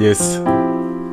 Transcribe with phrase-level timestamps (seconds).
[0.00, 0.40] Yes.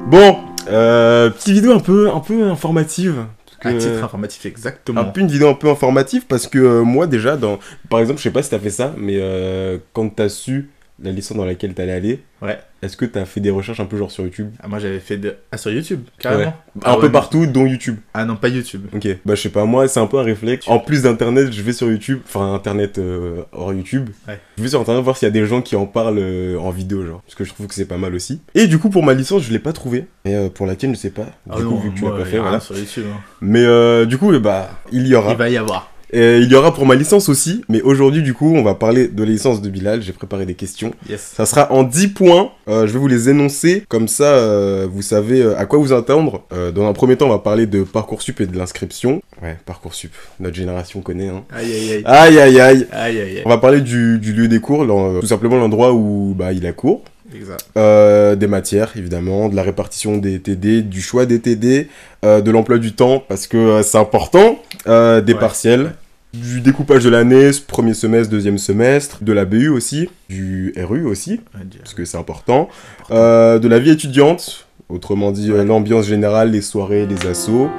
[0.08, 0.38] Bon,
[0.70, 3.26] euh, petite vidéo un peu, un peu informative.
[3.64, 5.02] Un titre informatif, exactement.
[5.02, 8.20] Un peu une vidéo un peu informative parce que euh, moi déjà, dans, par exemple,
[8.20, 10.70] je sais pas si t'as fait ça, mais euh, quand t'as su
[11.02, 12.58] la licence dans laquelle t'allais aller, Ouais.
[12.82, 14.50] est-ce que t'as fait des recherches un peu genre sur YouTube?
[14.62, 15.36] Ah, moi j'avais fait de...
[15.52, 16.44] Ah, sur YouTube, carrément.
[16.46, 16.54] Ouais.
[16.84, 17.98] Ah, Un ouais, peu mais- partout, dont YouTube.
[18.14, 18.86] Ah non, pas YouTube.
[18.94, 20.68] Ok, bah je sais pas, moi c'est un peu un réflexe.
[20.68, 24.10] En plus d'internet, je vais sur YouTube, enfin internet euh, hors YouTube.
[24.28, 24.40] Ouais.
[24.58, 26.72] Je vais sur internet voir s'il y a des gens qui en parlent euh, en
[26.72, 27.22] vidéo, genre.
[27.22, 28.42] Parce que je trouve que c'est pas mal aussi.
[28.56, 30.06] Et du coup, pour ma licence, je l'ai pas trouvé.
[30.26, 31.24] Et euh, pour la tienne, je sais pas.
[31.26, 32.60] Du Ah coup, non, vu que tu l'as pas fait, voilà.
[32.60, 33.06] sur YouTube.
[33.12, 33.20] hein.
[33.42, 35.32] Mais euh, du coup, bah, il y aura.
[35.32, 35.92] Il va y avoir.
[36.14, 37.64] Et il y aura pour ma licence aussi.
[37.68, 40.02] Mais aujourd'hui, du coup, on va parler de la licence de Bilal.
[40.02, 40.94] J'ai préparé des questions.
[41.10, 41.34] Yes.
[41.36, 42.52] Ça sera en 10 points.
[42.70, 43.84] Euh, je vais vous les énoncer.
[43.90, 46.44] Comme ça, euh, vous savez euh, à quoi vous attendre.
[46.54, 49.22] Euh, dans un premier temps, on va parler de Parcoursup et de l'inscription.
[49.42, 50.14] Ouais, Parcoursup.
[50.40, 51.28] Notre génération connaît.
[51.28, 51.44] Hein.
[51.52, 52.04] Aïe aïe aïe.
[52.06, 52.88] Aïe, aïe, aïe.
[52.92, 53.42] Aïe aïe aïe.
[53.46, 54.86] On va parler du, du lieu des cours.
[55.20, 57.04] tout simplement l'endroit où bah, il a cours.
[57.36, 57.66] Exact.
[57.78, 59.50] Euh, des matières, évidemment.
[59.50, 60.82] De la répartition des TD.
[60.82, 61.88] Du choix des TD.
[62.26, 63.24] euh, de l'emploi du temps.
[63.28, 64.60] Parce que euh, c'est important.
[64.86, 65.34] des Ouais.
[65.40, 65.94] partiels.
[66.34, 71.40] Du découpage de l'année, premier semestre, deuxième semestre, de la BU aussi, du RU aussi,
[71.80, 72.68] parce que c'est important,
[73.12, 75.64] euh, de la vie étudiante, autrement dit Ouais.
[75.66, 77.70] l'ambiance générale, les soirées, les assos,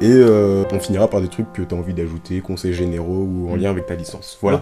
[0.00, 3.50] et euh, on finira par des trucs que tu as envie d'ajouter, conseils généraux ou
[3.50, 3.60] en Mm.
[3.60, 4.36] lien avec ta licence.
[4.42, 4.60] Voilà.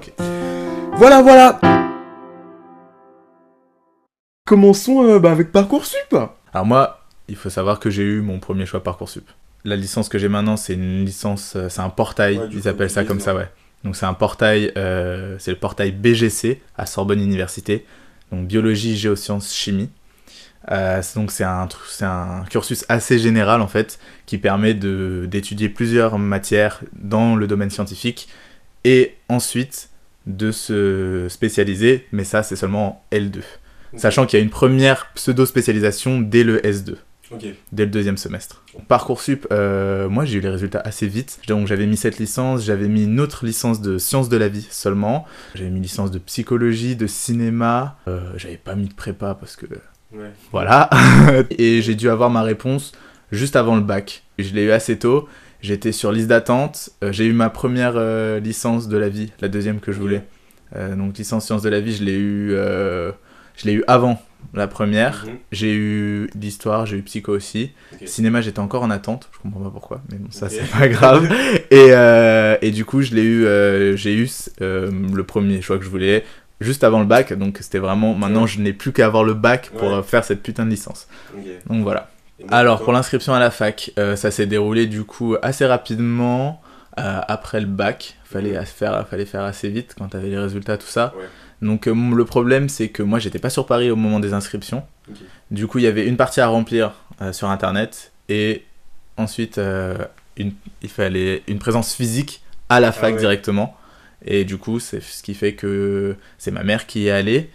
[0.98, 1.58] Voilà, voilà
[4.50, 6.12] Commençons euh, bah, avec Parcoursup
[6.52, 9.30] Alors moi, il faut savoir que j'ai eu mon premier choix Parcoursup.
[9.64, 12.68] La licence que j'ai maintenant, c'est une licence, euh, c'est un portail, Ouais, ils coup,
[12.68, 13.48] appellent ça comme ça, ouais.
[13.84, 17.86] Donc c'est un portail, euh, c'est le portail BGC à Sorbonne Université,
[18.32, 19.88] donc biologie, géosciences, chimie.
[20.72, 21.68] Euh, c'est- donc c'est un,
[22.00, 27.70] un cursus assez général en fait, qui permet de- d'étudier plusieurs matières dans le domaine
[27.70, 28.28] scientifique
[28.82, 29.90] et ensuite
[30.26, 33.42] de se spécialiser, mais ça c'est seulement en L2.
[33.96, 36.94] Sachant qu'il y a une première pseudo-spécialisation dès le S2
[37.32, 37.44] Ok.
[37.72, 38.64] dès le deuxième semestre.
[38.88, 41.38] Parcoursup, euh, moi j'ai eu les résultats assez vite.
[41.46, 44.66] Donc j'avais mis cette licence, j'avais mis une autre licence de sciences de la vie
[44.70, 45.26] seulement.
[45.54, 47.96] J'avais mis une licence de psychologie, de cinéma.
[48.08, 49.66] Euh, j'avais pas mis de prépa parce que
[50.12, 50.32] Ouais.
[50.50, 50.90] voilà.
[51.56, 52.90] Et j'ai dû avoir ma réponse
[53.30, 54.24] juste avant le bac.
[54.40, 55.28] Je l'ai eu assez tôt.
[55.62, 56.90] J'étais sur liste d'attente.
[57.04, 57.94] Euh, j'ai eu ma première
[58.40, 60.22] licence de la vie, la deuxième que je voulais.
[60.96, 62.54] Donc licence sciences de la vie, je l'ai eu,
[63.60, 64.20] je l'ai eu avant
[64.54, 65.24] la première.
[65.26, 65.32] Mhm.
[65.52, 67.72] J'ai eu l'histoire, j'ai eu psycho aussi.
[68.06, 69.28] Cinéma, j'étais encore en attente.
[69.32, 71.28] Je comprends pas pourquoi, mais bon, ça c'est pas grave.
[71.70, 74.28] et, euh, et du coup, je l'ai eu, euh, j'ai eu
[74.62, 76.24] euh, le premier choix que je voulais
[76.60, 77.32] juste avant le bac.
[77.34, 78.14] Donc c'était vraiment.
[78.14, 80.02] Maintenant, je n'ai plus qu'à avoir le bac pour Ouais.
[80.02, 81.06] faire cette putain de licence.
[81.68, 82.08] Donc voilà.
[82.48, 86.60] Alors pour l'inscription à la fac, ça s'est déroulé du coup assez rapidement
[86.96, 88.16] après le bac.
[88.24, 88.64] Fallait Mhm.
[88.64, 91.12] faire, fallait faire assez vite quand t'avais les résultats tout ça.
[91.18, 91.24] Ouais.
[91.62, 94.84] Donc euh, le problème c'est que moi j'étais pas sur Paris au moment des inscriptions.
[95.50, 98.64] Du coup il y avait une partie à remplir euh, sur internet et
[99.16, 99.96] ensuite euh,
[100.36, 103.20] une, il fallait une présence physique à la fac ouais.
[103.20, 103.76] directement.
[104.24, 107.50] Et du coup c'est ce qui fait que c'est ma mère qui y est allée.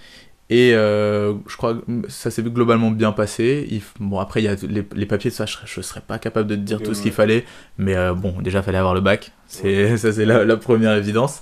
[0.51, 3.65] Et euh, je crois que ça s'est globalement bien passé.
[3.71, 6.19] Il bon, après, il y a les, les papiers, ça, je, serais- je serais pas
[6.19, 7.45] capable de te dire tout ce qu'il fallait.
[7.79, 9.31] Mais euh, bon, déjà, il fallait avoir le bac.
[9.47, 11.41] C'est, Ça, c'est la, la première évidence.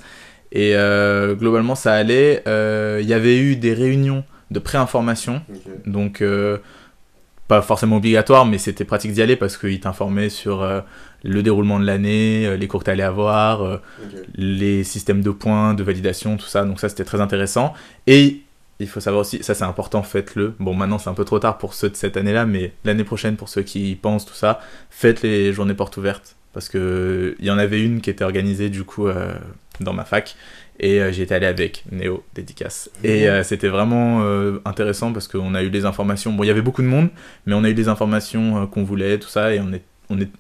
[0.54, 2.44] Et euh, globalement, ça allait.
[2.48, 5.42] Euh, Il y avait eu des réunions de pré-information.
[5.86, 6.60] Donc, euh,
[7.48, 10.66] pas forcément obligatoire, mais c'était pratique d'y aller parce qu'ils t'informaient sur
[11.24, 13.82] le déroulement de l'année, les cours que tu allais avoir,
[14.36, 16.64] les systèmes de points, de validation, tout ça.
[16.64, 17.74] Donc ça, c'était très intéressant.
[18.08, 18.44] Et
[18.80, 20.54] il faut savoir aussi, ça c'est important, faites-le.
[20.60, 23.36] Bon, maintenant c'est un peu trop tard pour ceux de cette année-là, mais l'année prochaine,
[23.36, 24.60] pour ceux qui y pensent, tout ça,
[24.90, 26.36] faites les journées portes ouvertes.
[26.54, 29.34] Parce que il y en avait une qui était organisée du coup euh,
[29.84, 30.36] dans ma fac.
[30.80, 32.90] Et euh, j'y étais allé avec Néo, dédicace.
[33.04, 36.34] Et euh, c'était vraiment euh, intéressant parce qu'on a eu les informations.
[36.34, 37.10] Bon, il y avait beaucoup de monde,
[37.46, 39.82] mais on a eu les informations qu'on voulait, tout ça, et on est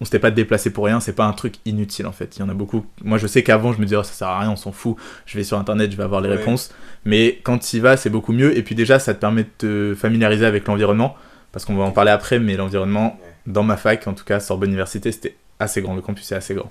[0.03, 2.37] s'était pas déplacé pour rien, c'est pas un truc inutile en fait.
[2.37, 2.85] Il y en a beaucoup.
[3.03, 4.97] Moi je sais qu'avant je me disais oh, ça sert à rien, on s'en fout,
[5.25, 6.35] je vais sur internet, je vais avoir les Ouais.
[6.35, 6.71] réponses.
[7.05, 8.55] Mais quand tu y vas, c'est beaucoup mieux.
[8.55, 11.15] Et puis déjà, ça te permet de te familiariser avec l'environnement,
[11.51, 14.69] parce qu'on va en parler après, mais l'environnement dans ma fac, en tout cas Sorbonne
[14.69, 16.69] Université, c'était assez grand, le campus est assez grand.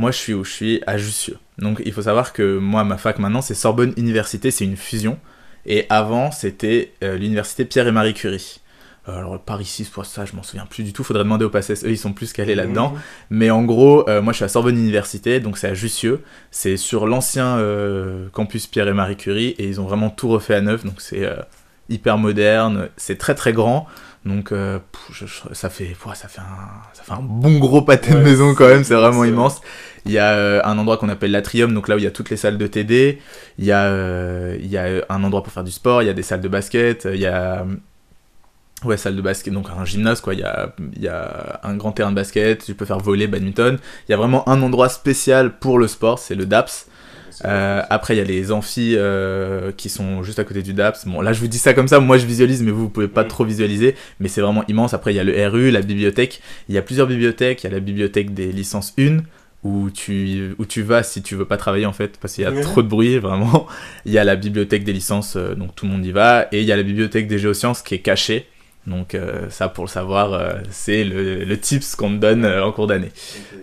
[0.00, 1.36] Moi je suis où Je suis à Jussieu.
[1.58, 5.18] Donc il faut savoir que moi ma fac maintenant c'est Sorbonne Université, c'est une fusion.
[5.66, 8.62] Et avant c'était euh, l'université Pierre et Marie Curie.
[9.10, 11.50] Euh, Alors Paris 6, pour ça je m'en souviens plus du tout, faudrait demander au
[11.50, 12.94] PACES, eux ils sont plus calés là-dedans.
[13.28, 16.22] Mais en gros, euh, moi je suis à Sorbonne Université, donc c'est à Jussieu.
[16.50, 20.54] C'est sur l'ancien euh, campus Pierre et Marie Curie et ils ont vraiment tout refait
[20.54, 21.28] à neuf, donc c'est
[21.90, 23.86] hyper moderne, c'est très très grand.
[24.26, 26.44] Donc euh, pff, je- je- ça, fait, ça, fait un,
[26.92, 29.60] ça fait un bon gros pâté de maison quand même, c'est vraiment immense.
[30.04, 32.10] Il y a euh, un endroit qu'on appelle l'atrium, donc là où il y a
[32.10, 33.18] toutes les salles de TD.
[33.58, 36.10] Il y, a, euh, il y a un endroit pour faire du sport, il y
[36.10, 37.64] a des salles de basket, il y a
[38.82, 40.32] Ouais, salle de basket, donc un gymnase, quoi.
[40.32, 43.26] Il y a, il y a un grand terrain de basket, tu peux faire voler,
[43.26, 43.78] badminton.
[44.08, 46.86] Il y a vraiment un endroit spécial pour le sport, c'est le DAPS.
[47.44, 51.06] Euh, après, il y a les amphis euh, qui sont juste à côté du DAPS.
[51.06, 53.08] Bon, là, je vous dis ça comme ça, moi je visualise, mais vous, vous pouvez
[53.08, 53.94] pas trop visualiser.
[54.18, 54.94] Mais c'est vraiment immense.
[54.94, 56.40] Après, il y a le RU, la bibliothèque.
[56.68, 57.62] Il y a plusieurs bibliothèques.
[57.62, 59.18] Il y a la bibliothèque des licences 1,
[59.62, 62.46] où tu, où tu vas si tu veux pas travailler en fait, parce qu'il y
[62.46, 63.66] a trop de bruit, vraiment.
[64.06, 66.48] Il y a la bibliothèque des licences, euh, donc tout le monde y va.
[66.52, 68.46] Et il y a la bibliothèque des géosciences qui est cachée.
[68.86, 69.16] Donc
[69.50, 73.12] ça, pour le savoir, c'est le, le, tips qu'on me donne en cours d'année.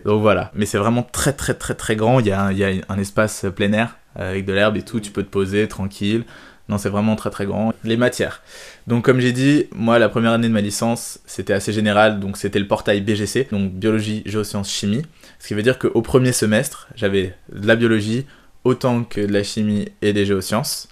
[0.05, 2.19] Donc voilà, mais c'est vraiment très très très très grand.
[2.19, 4.83] Il y a un, il y a un espace plein air avec de l'herbe et
[4.83, 6.23] tout, tu peux te poser tranquille.
[6.69, 7.73] Non, c'est vraiment très très grand.
[7.83, 8.41] Les matières.
[8.87, 12.37] Donc comme j'ai dit, moi la première année de ma licence, c'était assez général, donc
[12.37, 15.03] c'était le portail BGC, donc biologie, géosciences, chimie.
[15.39, 18.25] Ce qui veut dire qu'au premier semestre, j'avais de la biologie
[18.63, 20.89] autant que de la chimie et des géosciences.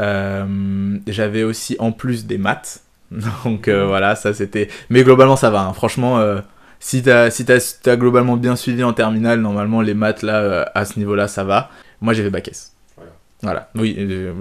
[0.00, 2.82] Euh, j'avais aussi en plus des maths,
[3.44, 4.68] donc euh, voilà, ça c'était.
[4.90, 5.62] Mais globalement, ça va.
[5.62, 5.72] Hein.
[5.72, 6.40] Franchement, euh,
[6.80, 10.84] si t'as si as, globalement bien suivi en terminale, normalement, les maths là, euh, à
[10.84, 11.70] ce niveau-là, ça va.
[12.00, 12.72] Moi, j'ai fait bac S.
[12.96, 13.12] Voilà.
[13.42, 13.70] voilà.
[13.74, 13.96] Oui,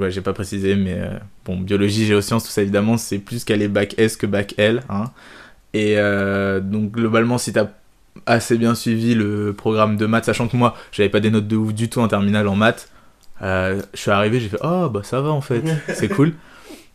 [0.10, 1.00] j'ai pas précisé, mais
[1.46, 4.82] bon, biologie, géosciences, tout ça, évidemment, c'est plus qu'aller bac S que bac L.
[4.90, 5.06] Hein.
[5.74, 5.96] Et
[6.62, 7.68] donc, globalement, si t'as
[8.26, 11.56] assez bien suivi le programme de maths, sachant que moi, j'avais pas des notes de
[11.56, 12.90] ouf du tout en terminale en maths,
[13.42, 15.64] je suis arrivé, j'ai fait, oh, bah ça va en fait,
[15.94, 16.34] c'est cool.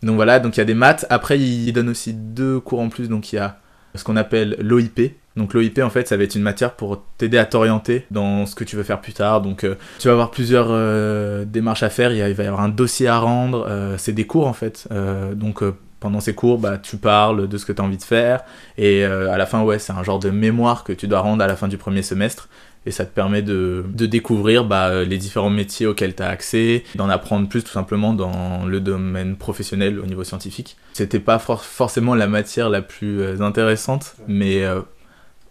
[0.03, 1.07] Donc voilà, donc il y a des maths.
[1.11, 3.09] Après, il donne aussi deux cours en plus.
[3.09, 3.59] Donc il y a
[3.95, 5.17] ce qu'on appelle l'OIP.
[5.37, 8.55] Donc l'OIP, en fait, ça va être une matière pour t'aider à t'orienter dans ce
[8.55, 9.43] que tu veux faire plus tard.
[9.43, 12.13] Donc euh, tu vas avoir plusieurs euh, démarches à faire.
[12.13, 13.67] Il, va y avoir un dossier à rendre.
[13.69, 14.89] Euh, c'est des cours, en fait.
[15.35, 15.63] donc
[15.99, 18.45] pendant ces cours, bah, tu parles de ce que tu as envie de faire.
[18.79, 21.47] Et à la fin, ouais, c'est un genre de mémoire que tu dois rendre à
[21.47, 22.49] la fin du premier semestre
[22.87, 26.85] et ça te permet de, de découvrir bah, les différents métiers auxquels tu as accès,
[26.95, 30.77] d'en apprendre plus tout simplement dans le domaine professionnel au niveau scientifique.
[30.95, 34.81] C'était pas forcément la matière la plus euh, intéressante, mais euh,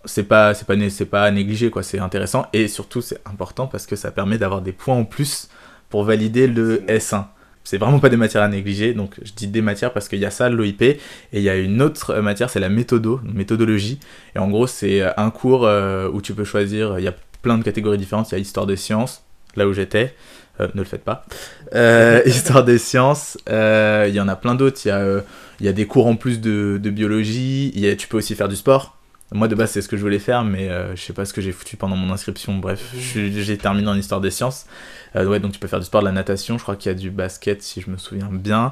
[0.05, 3.67] c'est pas c'est pas c'est pas à négliger quoi, c'est intéressant et surtout c'est important
[3.67, 5.49] parce que ça permet d'avoir des points en plus
[5.89, 7.25] pour valider le S1
[7.65, 10.25] c'est vraiment pas des matières à négliger, donc je dis des matières parce qu'il y
[10.25, 10.99] a ça, l'OIP, et
[11.33, 13.99] il y a une autre matière, c'est la méthodo, méthodologie,
[14.35, 15.67] et en gros c'est un cours
[16.13, 17.11] où tu peux choisir, il y a
[17.45, 18.31] plein de catégories différentes.
[18.31, 19.23] Il y a histoire des sciences,
[19.55, 20.15] là où j'étais.
[20.59, 21.25] Euh, ne le faites pas.
[21.73, 24.79] Euh, histoire des sciences, euh, il y en a plein d'autres.
[24.85, 25.21] Il y, a,
[25.59, 27.71] il y a des cours en plus de, de biologie.
[27.75, 28.97] Il y a, tu peux aussi faire du sport.
[29.33, 31.41] Moi, de base, c'est ce que je voulais faire, mais je sais pas ce que
[31.41, 32.55] j'ai foutu pendant mon inscription.
[32.57, 34.67] Bref, j'ai terminé en histoire des sciences.
[35.15, 36.57] ouais, donc tu peux faire du sport, de la natation.
[36.57, 38.71] Je crois qu'il y a du basket, si je me souviens bien.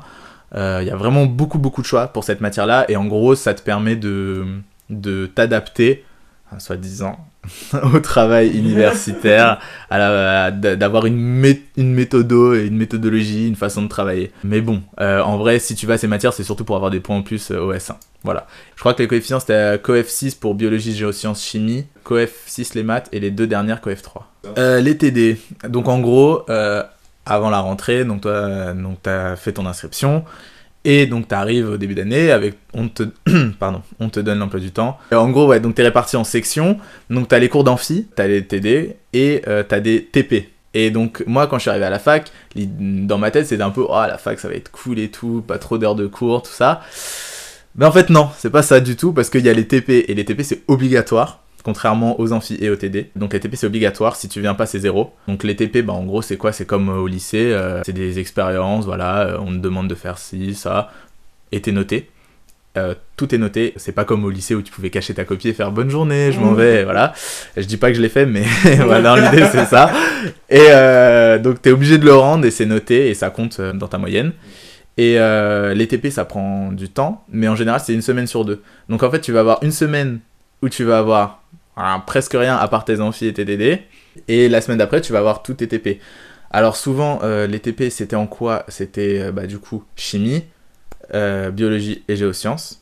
[0.54, 2.86] Il y a vraiment beaucoup, beaucoup de choix pour cette matière-là.
[2.88, 4.46] Et en gros, ça te permet de,
[4.90, 6.06] de t'adapter
[6.60, 7.18] soi-disant,
[7.94, 9.60] au travail universitaire,
[9.90, 14.32] d'avoir une, une méthodo et une méthodologie, une façon de travailler.
[14.44, 16.92] Mais bon, euh, en vrai, si tu vas à ces matières, c'est surtout pour avoir
[16.92, 17.96] des points en plus euh, au S1.
[18.24, 18.48] Voilà.
[18.76, 22.84] Je crois que les coefficients, c'était COEF 6 pour biologie, géosciences, chimie, COEF 6 les
[22.84, 24.32] maths, et les deux dernières COEF 3.
[24.58, 25.38] Euh, les TD.
[25.68, 26.46] Donc en gros,
[27.26, 30.24] avant la rentrée, donc toi, donc t'as fait ton inscription,
[30.86, 33.04] et donc tu arrives au début d'année avec on te
[33.60, 34.98] pardon, on te donne l'emploi du temps.
[35.12, 36.78] en gros ouais, donc tu es réparti en sections.
[37.10, 40.50] Donc tu as les cours d'amphi, tu les TD et euh, tu des TP.
[40.74, 43.70] Et donc moi quand je suis arrivé à la fac, dans ma tête c'était un
[43.70, 46.44] peu oh la fac ça va être cool et tout, pas trop d'heures de cours,
[46.44, 46.82] tout ça.
[47.76, 50.06] Mais en fait non, c'est pas ça du tout parce qu'il y a les TP
[50.08, 53.10] et les TP c'est obligatoire contrairement aux amphis et aux TD.
[53.16, 55.14] Donc les TP c'est obligatoire, si tu viens pas c'est zéro.
[55.28, 56.52] Donc les TP bah en gros c'est quoi?
[56.52, 59.96] C'est comme euh, au lycée, euh, c'est des expériences, voilà, euh, on te demande de
[59.96, 60.92] faire ci, ça,
[61.52, 62.10] et t'es noté.
[63.16, 65.54] tout est noté, c'est pas comme au lycée où tu pouvais cacher ta copie et
[65.54, 66.58] faire bonne journée, je m'en mmh.
[66.58, 67.14] vais, voilà.
[67.56, 68.44] Je dis pas que je l'ai fait, mais
[68.86, 69.92] voilà, l'idée c'est ça.
[70.50, 73.98] Et donc t'es obligé de le rendre et c'est noté et ça compte dans ta
[73.98, 74.34] moyenne.
[74.98, 75.18] Et
[75.76, 78.62] les TP ça prend du temps, mais en général c'est une semaine sur deux.
[78.90, 80.20] Donc en fait tu vas avoir une semaine
[80.64, 81.44] où tu vas avoir
[82.08, 83.82] presque rien à part tes amphis et tes DD.
[84.28, 86.00] Et la semaine d'après, tu vas avoir tous tes TP.
[86.52, 88.64] Alors souvent, euh, les TP, c'était en quoi?
[88.70, 90.46] C'était euh, bah, du coup chimie,
[91.14, 92.80] euh, biologie et géosciences.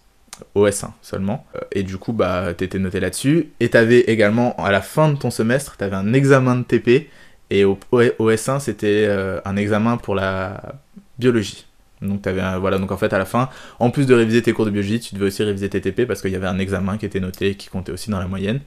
[0.56, 1.46] OS1 seulement.
[1.72, 3.52] Et du coup, bah, tu étais noté là-dessus.
[3.60, 6.64] Et tu avais également, à la fin de ton semestre, tu avais un examen de
[6.64, 7.10] TP.
[7.50, 9.08] Et au OS1, c'était
[9.46, 10.80] un examen pour la
[11.20, 11.68] biologie.
[12.02, 14.66] Donc, avais voilà, donc en fait, à la fin, en plus de réviser tes cours
[14.66, 17.06] de biologie, tu devais aussi réviser tes TP parce qu'il y avait un examen qui
[17.06, 18.60] était noté qui comptait aussi dans la moyenne.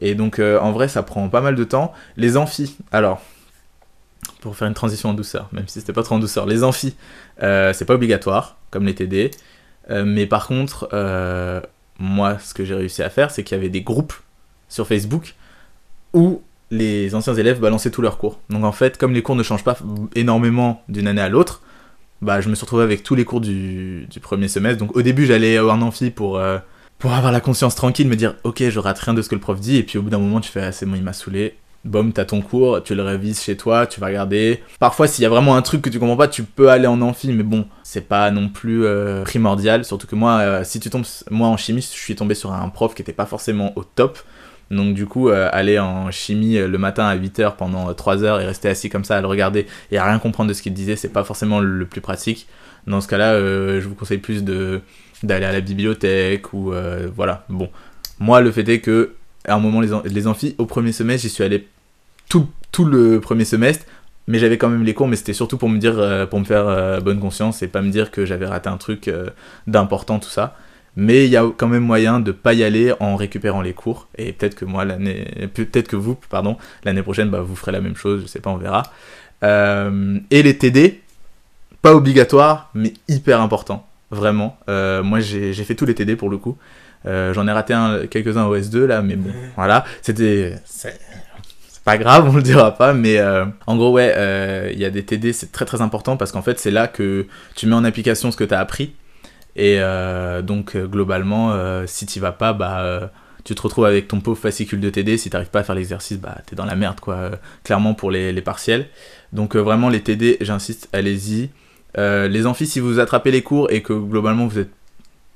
[0.00, 1.92] Et donc, euh, en vrai, ça prend pas mal de temps.
[2.16, 3.20] Les amphis, alors,
[4.40, 6.94] pour faire une transition en douceur, même si c'était pas trop en douceur, les amphis,
[7.42, 9.30] euh, c'est pas obligatoire, comme les TD.
[9.90, 10.88] Euh, mais par contre,
[11.98, 14.14] moi, ce que j'ai réussi à faire, c'est qu'il y avait des groupes
[14.68, 15.34] sur Facebook
[16.14, 18.40] où les anciens élèves balançaient tous leurs cours.
[18.50, 19.78] Donc en fait, comme les cours ne changent pas
[20.14, 21.62] énormément d'une année à l'autre,
[22.22, 24.78] bah, je me suis retrouvé avec tous les cours du, premier semestre.
[24.78, 26.58] Donc au début, j'allais en amphi pour, euh,
[26.98, 29.40] pour avoir la conscience tranquille, me dire, ok, je rate rien de ce que le
[29.40, 29.76] prof dit.
[29.76, 31.56] Et puis au bout d'un moment, tu fais, ah, c'est bon, il m'a saoulé.
[31.84, 34.62] Bom, t'as ton cours, tu le révises chez toi, tu vas regarder.
[34.80, 37.00] Parfois, s'il y a vraiment un truc que tu comprends pas, tu peux aller en
[37.00, 39.84] amphi, mais bon, c'est pas non plus euh, primordial.
[39.84, 42.68] Surtout que moi, euh, si tu tombes, moi en chimie, je suis tombé sur un
[42.68, 44.18] prof qui était pas forcément au top.
[44.70, 48.44] Donc du coup, euh, aller en chimie le matin à 8h pendant 3 heures et
[48.44, 50.96] rester assis comme ça à le regarder et à rien comprendre de ce qu'il disait,
[50.96, 52.46] c'est pas forcément le plus pratique.
[52.86, 56.72] Dans ce cas-là, je vous conseille plus d'aller à la bibliothèque ou
[57.14, 57.44] voilà.
[57.48, 57.70] Bon,
[58.18, 59.14] moi le fait est que
[59.46, 61.66] à un moment les, les amphis, au premier semestre, j'y suis allé
[62.28, 63.86] tout, tout le premier semestre,
[64.26, 67.00] mais j'avais quand même les cours, mais c'était surtout pour me dire, pour me faire
[67.02, 69.10] bonne conscience et pas me dire que j'avais raté un truc
[69.66, 70.56] d'important, tout ça.
[71.00, 74.08] Mais il y a quand même moyen de pas y aller en récupérant les cours.
[74.18, 77.80] Et peut-être que moi, l'année, peut-être que vous, pardon, l'année prochaine, bah, vous ferez la
[77.80, 78.82] même chose, je sais pas, on verra.
[79.44, 81.00] Euh, et les TD,
[81.82, 84.58] pas obligatoire, mais hyper important, vraiment.
[84.68, 86.58] Euh, moi, j'ai fait tous les TD pour le coup.
[87.06, 89.84] Euh, J'en ai raté un, quelques-uns au S2 là, mais bon, voilà.
[90.02, 90.56] C'était.
[90.64, 90.98] C'est
[91.84, 94.90] pas grave, on le dira pas, mais euh, en gros, ouais, euh, il y a
[94.90, 97.84] des TD, c'est très très important parce qu'en fait, c'est là que tu mets en
[97.84, 98.94] application ce que tu as appris.
[99.58, 101.52] Et euh, donc, globalement,
[101.86, 103.10] si tu vas pas, bah
[103.44, 105.18] tu te retrouves avec ton pauvre fascicule de TD.
[105.18, 107.32] Si t'arrives pas à faire l'exercice, bah t'es dans la merde, quoi.
[107.64, 108.86] clairement pour les, les partiels.
[109.32, 111.50] Donc vraiment les TD, j'insiste, allez-y.
[111.96, 114.70] les amphis, si vous attrapez les cours et que globalement vous êtes,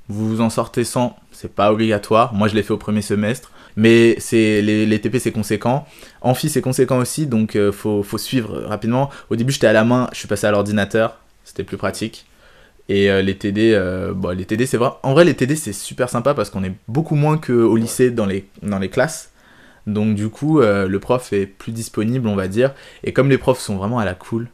[0.08, 2.32] vous vous en sortez sans, c'est pas obligatoire.
[2.32, 5.84] Moi je l'ai fait au premier semestre, mais c'est les, les TP c'est conséquent.
[6.20, 9.10] Amphi c'est conséquent aussi, donc faut, faut suivre rapidement.
[9.30, 12.26] Au début j'étais à la main, je suis passé à l'ordinateur, c'était plus pratique.
[12.88, 14.90] Et euh, les TD, euh, bon, les TD, c'est vrai.
[15.02, 18.26] En vrai, les TD, c'est super sympa parce qu'on est beaucoup moins qu'au lycée dans
[18.26, 19.30] les, dans les classes.
[19.86, 22.74] Donc, du coup, euh, le prof est plus disponible, on va dire.
[23.04, 24.48] Et comme les profs sont vraiment à la cool,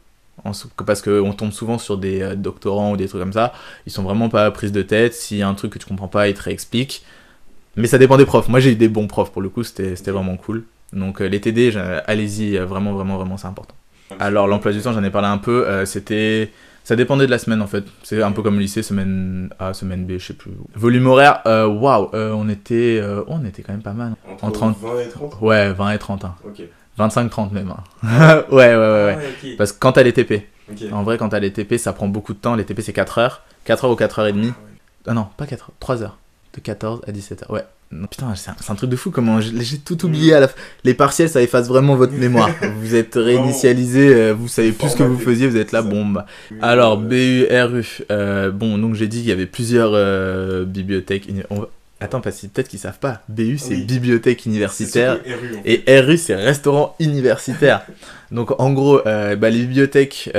[0.44, 0.52] en,
[0.86, 3.52] parce qu'on tombe souvent sur des doctorants ou des trucs comme ça,
[3.86, 5.14] ils sont vraiment pas prise de tête.
[5.14, 7.04] S'il y a un truc que tu comprends pas, ils te réexpliquent.
[7.76, 8.48] Mais ça dépend des profs.
[8.48, 10.64] Moi, j'ai eu des bons profs pour le coup, c'était vraiment cool.
[10.92, 13.74] Donc, les TD, allez-y, vraiment, vraiment, vraiment, c'est important.
[14.18, 15.84] Alors, l'emploi du temps, j'en ai parlé un peu.
[15.84, 16.50] c'était
[16.88, 17.84] ça dépendait de la semaine en fait.
[18.02, 20.52] C'est un peu comme le lycée, semaine A, semaine B, je sais plus.
[20.74, 24.14] Volume horaire, euh, waouh, euh, on était euh, on était quand même pas mal.
[24.40, 24.78] Entre, 30...
[24.80, 26.24] 20 et 30 Ouais, 20 et 30.
[26.24, 26.34] Hein.
[26.46, 26.62] Ok.
[26.98, 27.74] 25-30 même.
[28.02, 28.42] Hein.
[28.50, 29.18] ouais, ouais, ouais, ouais.
[29.20, 29.46] Ah.
[29.58, 30.48] Parce que quand t'as les TP,
[30.90, 32.54] en vrai, quand t'as les TP, ça prend beaucoup de temps.
[32.54, 33.42] Les TP, c'est 4 heures.
[33.66, 34.54] 4 heures ou 4 heures et demie.
[35.06, 36.16] Ah non, pas 4 heures, 3 heures.
[36.54, 37.50] De 14 à 17 heures.
[37.50, 37.66] Ouais.
[37.90, 40.56] Non, putain, c'est un, truc de fou comment j'ai tout oublié à la fin.
[40.84, 42.50] Les partiels, ça efface vraiment votre mémoire.
[42.80, 46.04] Vous êtes réinitialisé, euh, vous savez plus ce que vous faisiez, vous êtes là, bon
[46.04, 46.26] bah.
[46.60, 47.84] Alors, BU, RU.
[48.10, 51.28] euh, bon, donc j'ai dit qu'il y avait plusieurs euh, bibliothèques.
[51.50, 51.66] on
[52.00, 53.22] Attends, parce que peut-être qu'ils savent pas.
[53.28, 53.84] BU, c'est Oui.
[53.84, 55.14] Bibliothèque Universitaire.
[55.14, 55.82] RU, en fait.
[55.86, 57.84] Et RU, c'est Restaurant Universitaire.
[58.30, 60.30] Donc, en gros, euh, bah, les bibliothèques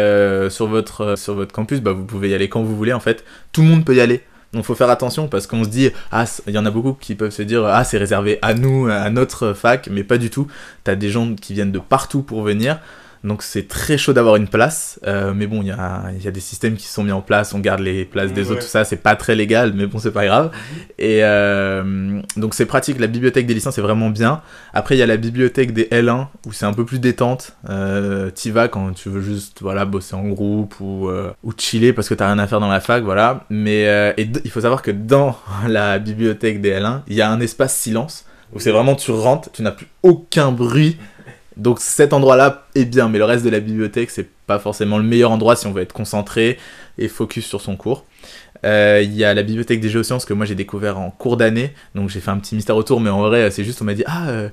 [0.49, 3.25] sur, votre, sur votre campus, bah, vous pouvez y aller quand vous voulez, en fait.
[3.51, 4.21] Tout le monde peut y aller.
[4.53, 7.15] Donc, faut faire attention parce qu'on se dit, ah, il y en a beaucoup qui
[7.15, 10.47] peuvent se dire, ah, c'est réservé à nous, à notre fac, mais pas du tout.
[10.83, 12.79] T'as des gens qui viennent de partout pour venir.
[13.23, 16.27] Donc c'est très chaud d'avoir une place, Euh, mais bon, il y a, il y
[16.27, 18.51] a des systèmes qui sont mis en place, on garde les places des Ouais.
[18.51, 20.51] autres, tout ça, c'est pas très légal, mais bon, c'est pas grave.
[20.97, 24.41] Et euh, donc c'est pratique, la bibliothèque des licences est vraiment bien.
[24.73, 27.53] Après, il y a la bibliothèque des L1, où c'est un peu plus détente.
[27.69, 31.09] Euh, T'y vas quand tu veux juste voilà, bosser en groupe ou,
[31.43, 33.45] ou chiller parce que t'as rien à faire dans la fac, voilà.
[33.49, 33.83] Mais
[34.17, 37.75] et il faut savoir que dans la bibliothèque des L1, il y a un espace
[37.75, 40.97] silence, où c'est vraiment, tu rentres, tu n'as plus aucun bruit.
[41.57, 45.03] Donc cet endroit-là est bien, mais le reste de la bibliothèque, c'est pas forcément le
[45.03, 46.57] meilleur endroit si on veut être concentré
[46.97, 48.05] et focus sur son cours.
[48.65, 51.73] Euh, Il y a la bibliothèque des géosciences que moi j'ai découvert en cours d'année,
[51.95, 54.03] donc j'ai fait un petit mystère autour, mais en vrai c'est juste on m'a dit
[54.05, 54.49] ah euh,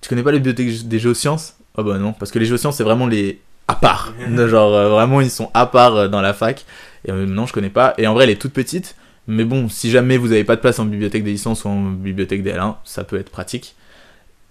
[0.00, 1.56] tu connais pas la bibliothèque des géosciences?
[1.76, 4.14] Oh bah non, parce que les géosciences c'est vraiment les à part,
[4.48, 6.64] genre euh, vraiment ils sont à part dans la fac.
[7.06, 7.94] Et non je connais pas.
[7.98, 10.60] Et en vrai elle est toute petite, mais bon si jamais vous avez pas de
[10.60, 13.74] place en bibliothèque des licences ou en bibliothèque des L1, ça peut être pratique.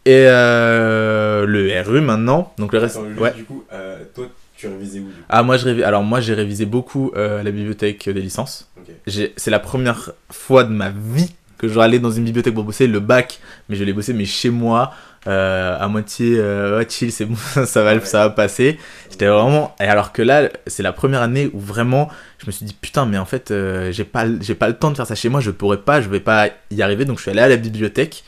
[0.06, 2.98] Et euh, le RU maintenant, donc le reste.
[2.98, 3.34] Attends, juste, ouais.
[3.34, 6.36] Du coup, euh, toi, tu révisais où du coup Ah moi je alors moi j'ai
[6.36, 8.70] révisé beaucoup euh, la bibliothèque des licences.
[9.08, 12.86] C'est la première fois de ma vie que je allais dans une bibliothèque pour bosser
[12.86, 14.94] le bac, mais je l'ai bossé mais chez moi
[15.26, 17.36] à moitié ouais, chill c'est bon
[17.66, 18.78] ça va ça va passer.
[19.10, 22.64] J'étais vraiment et alors que là c'est la première année où vraiment je me suis
[22.64, 23.52] dit putain mais en fait
[23.90, 26.10] j'ai pas j'ai pas le temps de faire ça chez moi je pourrais pas je
[26.10, 28.24] vais pas y arriver donc je suis allé à la bibliothèque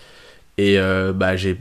[0.57, 1.59] et euh, bah j'ai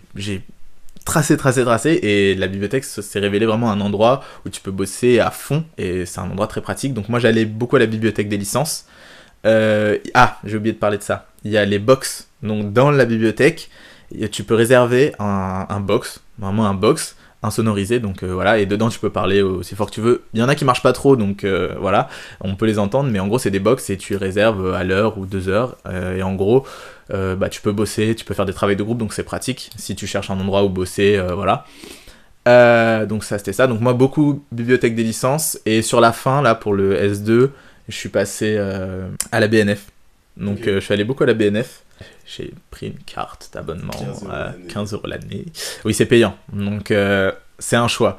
[1.04, 1.98] tracé tracé tracé.
[2.02, 5.64] Et la bibliothèque s'est révélé vraiment un endroit où tu peux bosser à fond.
[5.78, 6.94] Et c'est un endroit très pratique.
[6.94, 8.86] Donc moi j'allais beaucoup à la bibliothèque des licences.
[9.44, 11.28] Euh, ah j'ai oublié de parler de ça.
[11.44, 12.28] Il y a les box.
[12.42, 13.70] Donc dans la bibliothèque
[14.30, 16.20] tu peux réserver un, un box.
[16.38, 19.94] Vraiment un box insonorisé, donc euh, voilà, et dedans tu peux parler aussi fort que
[19.94, 20.22] tu veux.
[20.34, 22.08] Il y en a qui marchent pas trop, donc euh, voilà,
[22.40, 25.18] on peut les entendre, mais en gros c'est des box et tu réserves à l'heure
[25.18, 26.64] ou deux heures, euh, et en gros
[27.08, 29.94] bah, tu peux bosser, tu peux faire des travaux de groupe, donc c'est pratique si
[29.94, 31.64] tu cherches un endroit où bosser, voilà.
[33.06, 36.56] donc ça c'était ça, donc moi beaucoup bibliothèque des licences, et sur la fin là
[36.56, 37.50] pour le S2,
[37.88, 39.86] je suis passé à la BNF.
[40.36, 41.84] Donc je suis allé beaucoup à la BNF
[42.26, 43.92] j'ai pris une carte d'abonnement
[44.30, 45.46] à 15 euros l'année.
[45.84, 46.36] Oui, c'est payant.
[46.52, 48.18] Donc, euh, c'est un choix.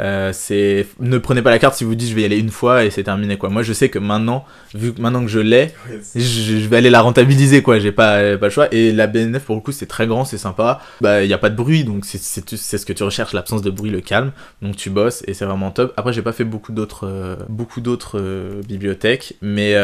[0.00, 2.50] Euh, c'est ne prenez pas la carte si vous dites je vais y aller une
[2.50, 3.48] fois et c'est terminé quoi.
[3.48, 5.72] Moi je sais que maintenant vu que maintenant que je l'ai,
[6.14, 7.78] je, vais aller la rentabiliser quoi.
[7.78, 10.36] J'ai pas pas le choix et la BNF pour le coup c'est très grand, c'est
[10.36, 10.82] sympa.
[11.00, 13.62] Bah il y a pas de bruit donc c'est c'est ce que tu recherches l'absence
[13.62, 14.32] de bruit, le calme.
[14.60, 15.94] Donc tu bosses et c'est vraiment top.
[15.96, 18.20] Après j'ai pas fait beaucoup d'autres euh, beaucoup d'autres
[18.68, 19.74] bibliothèques mais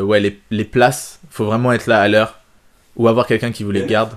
[0.00, 2.41] ouais les les places faut vraiment être là à l'heure
[2.96, 4.16] ou avoir quelqu'un qui vous les garde.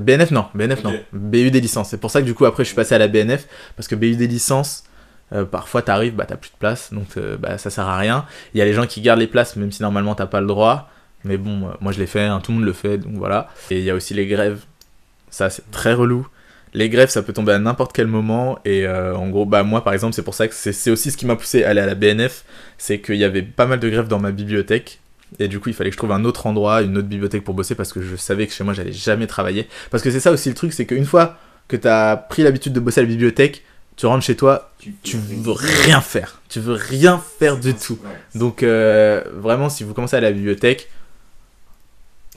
[0.00, 0.94] BNF non, BNF non.
[1.12, 1.90] BU des licences.
[1.90, 3.46] C'est pour ça que du coup après je suis passé à la BNF
[3.76, 4.84] parce que BU des licences,
[5.32, 8.26] euh, parfois t'arrives, bah t'as plus de place, donc euh, bah ça sert à rien.
[8.54, 10.46] Il y a les gens qui gardent les places même si normalement t'as pas le
[10.46, 10.90] droit.
[11.24, 13.48] Mais bon, euh, moi je l'ai fait, hein, tout le monde le fait, donc voilà.
[13.70, 14.60] Et il y a aussi les grèves.
[15.30, 16.26] Ça c'est très relou.
[16.76, 18.58] Les grèves, ça peut tomber à n'importe quel moment.
[18.64, 21.24] Et en gros, bah moi par exemple, c'est pour ça que c'est aussi ce qui
[21.24, 22.44] m'a poussé à aller à la BNF.
[22.78, 24.98] C'est qu'il y avait pas mal de grèves dans ma bibliothèque.
[25.38, 27.54] Et du coup, il fallait que je trouve un autre endroit, une autre bibliothèque pour
[27.54, 29.68] bosser parce que je savais que chez moi, j'allais jamais travailler.
[29.90, 31.36] Parce que c'est ça aussi le truc, c'est qu'une fois
[31.68, 33.64] que tu as pris l'habitude de bosser à la bibliothèque,
[33.96, 34.72] tu rentres chez toi,
[35.02, 36.40] tu, veux rien faire.
[36.48, 37.98] Tu veux rien faire du tout.
[38.34, 40.90] Donc, euh, vraiment, si vous commencez à la bibliothèque,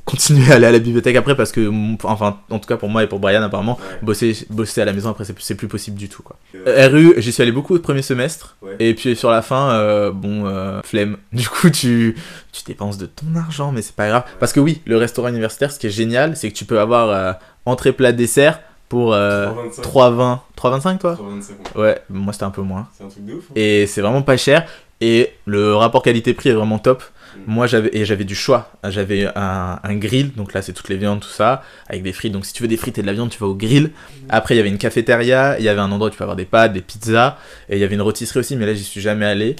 [0.07, 1.69] continuer à aller à la bibliothèque après parce que,
[2.03, 5.09] enfin, en tout cas pour moi et pour Brian, apparemment, bosser, bosser à la maison
[5.09, 6.23] après, c'est plus possible du tout.
[6.23, 6.37] Quoi.
[6.65, 10.11] Euh, RU, j'y suis allé beaucoup au premier semestre, et puis sur la fin, euh,
[10.11, 11.17] bon, euh, flemme.
[11.33, 12.15] Du coup, tu,
[12.51, 14.23] tu dépenses de ton argent, mais c'est pas grave.
[14.39, 17.37] Parce que oui, le restaurant universitaire, ce qui est génial, c'est que tu peux avoir
[17.65, 20.39] entrée, plat, dessert pour 3,20.
[20.57, 21.13] 3,25 toi?
[21.15, 21.79] 3,25.
[21.79, 22.87] Ouais, moi c'était un peu moins.
[22.97, 23.43] C'est un truc de ouf.
[23.49, 23.53] Hein.
[23.55, 24.65] Et c'est vraiment pas cher.
[25.01, 27.03] Et le rapport qualité-prix est vraiment top.
[27.45, 28.71] Moi, j'avais et j'avais du choix.
[28.83, 32.33] J'avais un, un, grill, donc là, c'est toutes les viandes, tout ça, avec des frites.
[32.33, 33.91] Donc, si tu veux des frites et de la viande, tu vas au grill.
[34.29, 36.35] Après, il y avait une cafétéria, il y avait un endroit où tu peux avoir
[36.35, 37.37] des pâtes, des pizzas,
[37.69, 39.55] et il y avait une rôtisserie aussi, mais là, j'y suis jamais allé.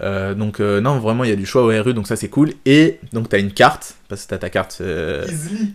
[0.00, 2.28] Euh, donc, euh, non, vraiment, il y a du choix au RU, donc ça, c'est
[2.28, 2.52] cool.
[2.66, 4.78] Et donc, tu as une carte, parce que tu as ta carte.
[4.80, 5.24] Euh,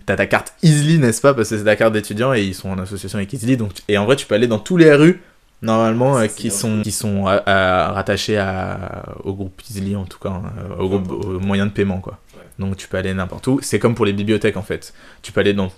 [0.07, 1.33] as ta carte Easily, n'est-ce pas?
[1.33, 3.57] Parce que c'est ta carte d'étudiant et ils sont en association avec Easily.
[3.57, 5.21] Donc, et en vrai, tu peux aller dans tous les RU
[5.61, 10.51] normalement euh, qui, sont, qui sont rattachés à, au groupe Easily en tout cas, hein,
[10.79, 12.19] au, groupe, au moyen de paiement quoi.
[12.59, 13.59] Donc tu peux aller n'importe où.
[13.61, 14.93] C'est comme pour les bibliothèques en fait.
[15.21, 15.71] Tu peux aller dans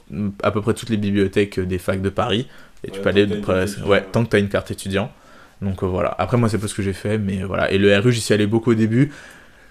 [0.43, 2.47] à peu près toutes les bibliothèques des facs de Paris
[2.83, 3.27] et tu peux aller
[3.85, 5.11] ouais, tant que tu as une carte étudiant.
[5.61, 6.15] Donc euh, voilà.
[6.17, 7.71] Après moi c'est pas ce que j'ai fait mais voilà.
[7.71, 9.11] Et le RU j'y suis allé beaucoup au début.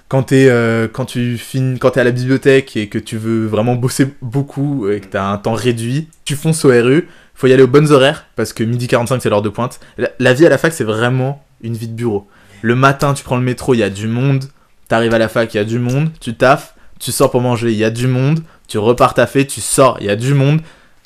[0.08, 3.46] Quand, es, euh, quand tu finis, quand es à la bibliothèque et que tu veux
[3.46, 7.08] vraiment bosser beaucoup et que tu as un temps réduit, tu fonces au RU
[7.38, 9.78] faut y aller aux bonnes horaires parce que midi 45 c'est l'heure de pointe.
[10.18, 12.26] La, vie à la fac c'est vraiment une vie de bureau.
[12.62, 14.44] Le matin tu prends le métro, il y a du monde.
[14.88, 16.10] T'arrives à la fac, il y a du monde.
[16.20, 18.40] Tu taffes, tu sors pour manger, il y a du monde.
[18.66, 20.60] Tu repars taffer, tu sors, il y a du monde.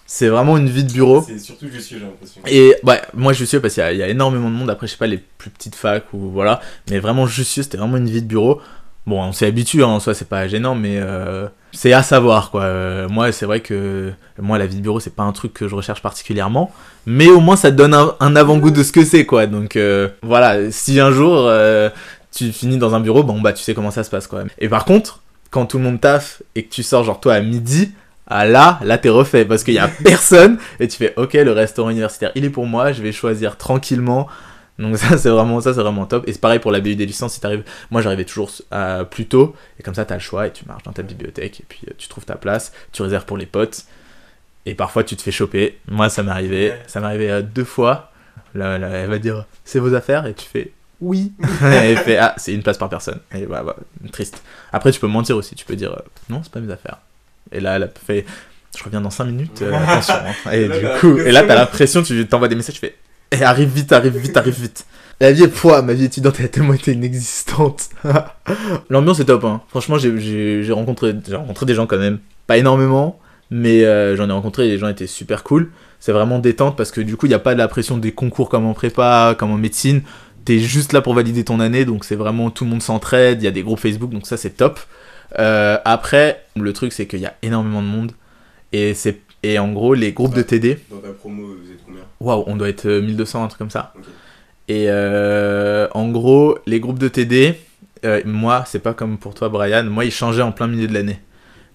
[0.07, 1.23] C'est vraiment une vie de bureau.
[1.27, 2.41] C'est surtout Jussieu, j'ai l'impression.
[2.47, 4.71] Et ouais, moi Jussieu parce qu'il y, y, a énormément de monde.
[4.71, 7.99] Après, je sais pas les plus petites facs ou voilà, mais vraiment Jussieu, c'était vraiment
[7.99, 8.61] une vie de bureau.
[9.07, 12.51] Bon, on s'est habitué, hein, en soi, c'est pas gênant, mais euh, c'est à savoir,
[12.51, 12.63] quoi.
[12.63, 15.67] Euh, moi, c'est vrai que moi, la vie de bureau, c'est pas un truc que
[15.67, 16.73] je recherche particulièrement,
[17.05, 19.47] mais au moins, ça te donne un, avant-goût de ce que c'est, quoi.
[19.47, 21.51] Donc, euh, voilà, si un jour
[22.31, 24.45] tu finis dans un bureau, bon, bah, tu sais comment ça se passe, quoi.
[24.59, 27.41] Et par contre, quand tout le monde taffe et que tu sors, genre, toi, à
[27.41, 27.93] midi,
[28.29, 31.51] ah là, là t'es refait parce qu'il y a personne et tu fais ok le
[31.51, 34.29] restaurant universitaire il est pour moi, je vais choisir tranquillement
[34.83, 36.29] donc ça c'est vraiment ça c'est vraiment top.
[36.29, 37.65] Et c'est pareil pour la BU des licences, si t'arrives.
[37.91, 40.83] Moi j'arrivais toujours euh, plus tôt, et comme ça t'as le choix et tu marches
[40.83, 43.85] dans ta bibliothèque et puis euh, tu trouves ta place, tu réserves pour les potes.
[44.67, 45.79] Et parfois tu te fais choper.
[45.89, 48.11] Moi ça m'est arrivé, ça m'est arrivé euh, deux fois.
[48.55, 50.27] Là, elle va dire c'est vos affaires?
[50.27, 51.33] et tu fais oui.
[51.63, 53.21] et elle fait ah c'est une place par personne.
[53.35, 53.65] Et bah,
[54.13, 54.43] triste.
[54.73, 56.99] Après tu peux mentir aussi, tu peux dire non c'est pas mes affaires.
[57.51, 58.27] Et là elle a fait
[58.77, 60.15] je reviens dans 5 minutes, attention.
[60.15, 60.51] Hein.
[60.53, 62.97] Et, du coup, et là t'as l'impression, tu t'envoies des messages, tu fais
[63.33, 64.87] et arrive vite, arrive vite, arrive vite.
[65.21, 67.91] La vie est poids, ma vie étudiante a tellement été inexistante.
[68.91, 69.63] L'ambiance est top, hein.
[69.69, 72.19] Franchement, j'ai rencontré, rencontré des gens quand même.
[72.47, 75.71] Pas énormément, mais euh, j'en ai rencontré et les gens étaient super cool.
[76.01, 78.13] C'est vraiment détente parce que du coup, il n'y a pas de la pression des
[78.13, 80.03] concours comme en prépa, comme en médecine.
[80.45, 83.41] T'es juste là pour valider ton année, donc c'est vraiment tout le monde s'entraide.
[83.41, 84.81] Il y a des groupes Facebook, donc ça c'est top.
[85.39, 88.13] Euh, après, le truc c'est qu'il y a énormément de monde
[88.73, 90.79] et c'est et en gros les groupes de TD.
[90.91, 91.82] Dans ta promo, vous êtes
[92.23, 93.93] Waouh, on doit être 1200, euh, un truc comme ça.
[94.69, 97.59] Et euh, en gros, les groupes de TD,
[98.05, 100.95] euh, moi, c'est pas comme pour toi, Brian, moi, ils changeaient en plein milieu de
[100.95, 101.21] l'année.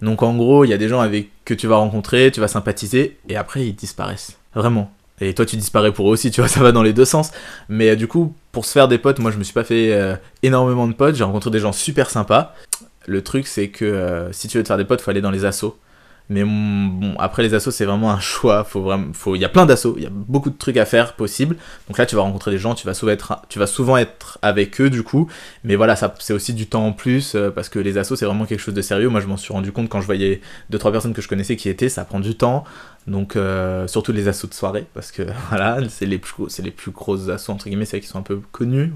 [0.02, 2.48] Donc en gros, il y a des gens avec que tu vas rencontrer, tu vas
[2.48, 4.38] sympathiser, et après, ils disparaissent.
[4.56, 4.92] Vraiment.
[5.20, 7.32] Et toi, tu disparais pour eux aussi, tu vois, ça va dans les deux sens.
[7.68, 10.18] Mais euh, du coup, pour se faire des potes, moi, je me suis pas fait
[10.44, 11.16] énormément de potes.
[11.16, 12.56] J'ai rencontré des gens super sympas.
[13.06, 15.46] Le truc, c'est que si tu veux te faire des potes, faut aller dans les
[15.46, 15.78] assos.
[16.30, 16.44] Mais
[17.20, 18.64] après les assos, c'est vraiment un choix.
[18.64, 21.14] Faut vraiment, il y a plein d'assos, il y a beaucoup de trucs à faire
[21.14, 21.56] possibles.
[21.88, 22.94] Donc là, tu vas rencontrer des gens, tu vas
[23.68, 25.30] souvent être, avec eux du coup.
[25.64, 28.46] Mais voilà, c'est aussi du temps en plus euh, parce que les assos, c'est vraiment
[28.46, 29.10] quelque chose de sérieux.
[29.10, 31.56] Moi, je m'en suis rendu compte quand je voyais deux trois personnes que je connaissais
[31.56, 32.66] qui étaient, ça prend du temps.
[33.08, 36.72] Donc euh, surtout les assos de soirée parce que voilà, c'est les plus, c'est les
[36.72, 38.92] plus grosses assos entre guillemets, c'est qui sont un peu connus.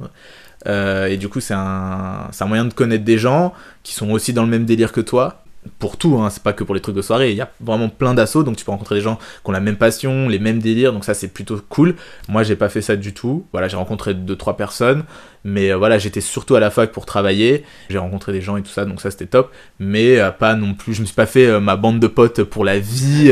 [0.67, 4.11] Euh, et du coup, c'est un, c'est un moyen de connaître des gens qui sont
[4.11, 5.40] aussi dans le même délire que toi
[5.77, 7.89] pour tout, hein, c'est pas que pour les trucs de soirée, il y a vraiment
[7.89, 10.59] plein d'assauts, donc tu peux rencontrer des gens qui ont la même passion, les mêmes
[10.59, 11.95] délires, donc ça c'est plutôt cool.
[12.27, 15.03] Moi j'ai pas fait ça du tout, voilà, j'ai rencontré deux trois personnes,
[15.43, 18.63] mais euh, voilà, j'étais surtout à la fac pour travailler, j'ai rencontré des gens et
[18.63, 21.27] tout ça, donc ça c'était top, mais euh, pas non plus, je me suis pas
[21.27, 23.31] fait euh, ma bande de potes pour la vie,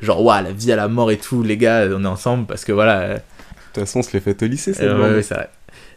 [0.00, 2.64] genre waouh, la vie à la mort et tout, les gars, on est ensemble, parce
[2.64, 3.14] que voilà.
[3.14, 3.20] De
[3.72, 5.50] toute façon, on se les fait au lycée, c'est ouais, ouais, c'est vrai.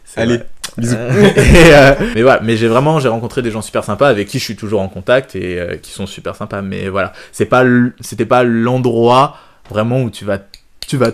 [0.04, 0.46] C'est Allez, vrai.
[0.76, 0.96] Bisous.
[0.96, 4.28] Euh, et, euh, mais voilà, mais j'ai vraiment j'ai rencontré des gens super sympas avec
[4.28, 6.62] qui je suis toujours en contact et euh, qui sont super sympas.
[6.62, 7.64] Mais voilà, c'est pas
[8.00, 9.36] c'était pas l'endroit
[9.70, 10.38] vraiment où tu vas
[10.86, 11.12] tu vas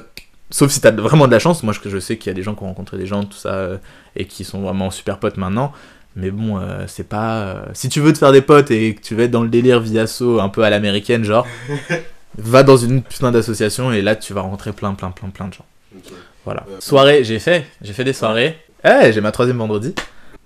[0.50, 1.62] sauf si t'as vraiment de la chance.
[1.62, 3.36] Moi je, je sais qu'il y a des gens qui ont rencontré des gens tout
[3.36, 3.76] ça euh,
[4.16, 5.72] et qui sont vraiment super potes maintenant.
[6.16, 7.38] Mais bon, euh, c'est pas.
[7.42, 9.48] euh, si tu veux te faire des potes et que tu veux être dans le
[9.48, 11.46] délire Viasso un peu à l'américaine, genre,
[12.38, 15.54] va dans une putain d'association et là tu vas rencontrer plein, plein, plein, plein de
[15.54, 15.66] gens.
[16.44, 16.64] Voilà.
[16.78, 17.66] Soirée, j'ai fait.
[17.82, 18.56] J'ai fait des soirées.
[18.84, 19.94] Eh, j'ai ma troisième vendredi.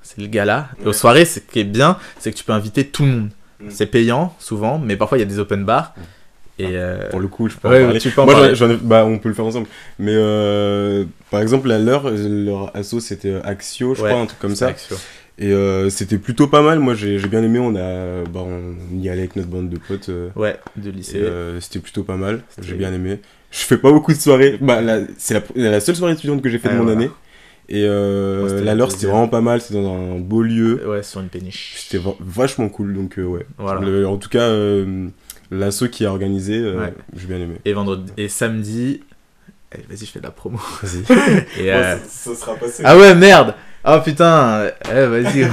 [0.03, 0.68] C'est le gala.
[0.83, 3.29] Et aux soirées, ce qui est bien, c'est que tu peux inviter tout le monde.
[3.61, 3.66] Mm.
[3.70, 5.94] C'est payant, souvent, mais parfois il y a des open bars.
[6.61, 6.66] Et.
[6.72, 7.98] euh, Pour le coup, je peux ouais, en parler.
[8.01, 9.66] tu peux en Moi, ai- bah, on peut le faire ensemble.
[9.98, 14.27] Mais euh, par exemple, à l'heure, leur asso c'était euh, Axio, je Ouais, crois, un
[14.27, 14.68] truc comme ça.
[14.68, 14.96] Axio.
[15.40, 16.79] Et euh, c'était plutôt pas mal.
[16.81, 17.59] Moi, j'ai bien aimé.
[17.61, 20.11] On a, bah, on y allait avec notre bande de potes.
[20.37, 21.22] Ouais, de lycée.
[21.61, 22.40] c'était plutôt pas mal.
[22.62, 23.20] J'ai bien aimé.
[23.51, 24.59] Je fais pas beaucoup de soirées.
[24.61, 24.81] Bah,
[25.16, 26.98] c'est la, la seule soirée étudiante que j'ai fait Ouais, de mon voilà.
[27.01, 27.11] année.
[27.71, 29.61] Et euh, la leur, c'était vraiment pas mal.
[29.61, 30.83] C'était dans un beau lieu.
[30.89, 31.75] Ouais, sur une péniche.
[31.77, 32.95] C'était va- vachement cool.
[32.95, 33.47] Donc, euh, ouais.
[33.59, 33.81] Voilà.
[33.81, 35.09] Le- en tout cas, euh,
[35.51, 36.95] l'asso qui a organisé, Ouais.
[37.15, 37.57] j'ai bien aimé.
[37.67, 38.11] Et vendredi.
[38.17, 39.03] Et samedi.
[39.91, 40.59] Vas-y, je fais de la promo.
[40.83, 41.05] Vas-y.
[42.09, 42.83] Ça, sera passé.
[42.87, 43.55] Ah ouais, merde!
[43.85, 44.71] Oh putain!
[44.91, 45.47] Eh, vas-y.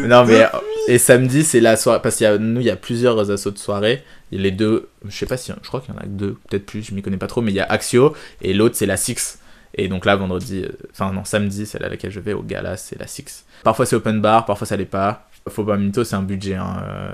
[0.08, 0.46] Non mais
[0.88, 3.50] et samedi c'est la soirée parce qu'il y a nous il y a plusieurs assos
[3.52, 4.02] de soirée.
[4.32, 6.06] Il y a les deux, je sais pas si je crois qu'il y en a
[6.06, 8.74] deux, peut-être plus, je m'y connais pas trop, mais il y a Axio et l'autre
[8.76, 9.38] c'est la Six.
[9.76, 12.76] Et donc là vendredi, euh, enfin non samedi c'est là laquelle je vais au gala
[12.76, 13.44] c'est la Six.
[13.62, 15.28] Parfois c'est open bar, parfois ça l'est pas.
[15.48, 17.12] Faut pas mytho c'est un budget hein, euh,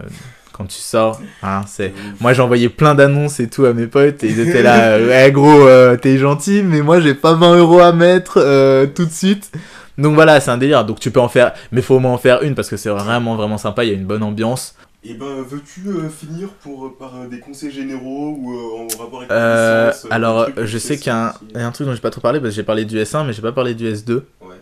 [0.53, 1.21] quand tu sors.
[1.43, 4.63] Hein, c'est moi j'ai envoyé plein d'annonces et tout à mes potes et ils étaient
[4.63, 8.35] là euh, ouais gros euh, t'es gentil mais moi j'ai pas 20 euros à mettre
[8.37, 9.51] euh, tout de suite.
[9.99, 10.85] Donc voilà, c'est un délire.
[10.85, 12.89] Donc tu peux en faire, mais faut au moins en faire une parce que c'est
[12.89, 13.85] vraiment vraiment sympa.
[13.85, 14.75] Il y a une bonne ambiance.
[15.03, 19.03] Et ben, veux-tu euh, finir pour, euh, par euh, des conseils généraux ou euh, en
[19.03, 22.11] rapport avec la licence, alors, je sais qu'il y a un, truc dont j'ai pas
[22.11, 24.23] trop parlé parce que j'ai parlé du S1, mais j'ai pas parlé du S2.
[24.43, 24.57] Ouais.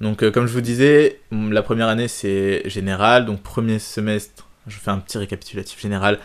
[0.00, 3.26] Donc, comme je vous disais, la première année c'est général.
[3.26, 6.18] Donc, premier semestre, je fais un petit récapitulatif général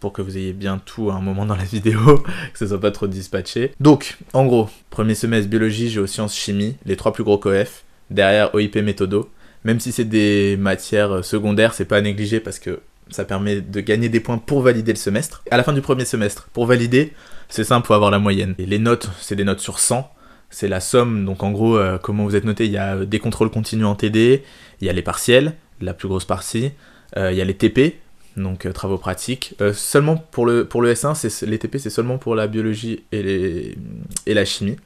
[0.00, 2.18] pour que vous ayez bien tout à un moment dans la vidéo,
[2.52, 3.72] que ce soit pas trop dispatché.
[3.78, 7.84] Donc, en gros, premier semestre biologie, géosciences, chimie, les trois plus gros coef.
[8.10, 9.30] Derrière OIP méthodo.
[9.64, 12.80] Même si c'est des matières secondaires, c'est pas à négliger parce que
[13.12, 15.42] ça permet de gagner des points pour valider le semestre.
[15.50, 17.12] À la fin du premier semestre, pour valider,
[17.48, 18.54] c'est simple, faut avoir la moyenne.
[18.58, 20.10] Et les notes, c'est des notes sur 100.
[20.50, 23.18] C'est la somme, donc en gros, euh, comment vous êtes noté, il y a des
[23.18, 24.42] contrôles continus en TD,
[24.80, 26.72] il y a les partiels, la plus grosse partie,
[27.16, 28.00] euh, il y a les TP,
[28.36, 29.54] donc euh, travaux pratiques.
[29.60, 33.04] Euh, seulement pour le, pour le S1, c'est, les TP, c'est seulement pour la biologie
[33.12, 33.78] et, les,
[34.26, 34.76] et la chimie.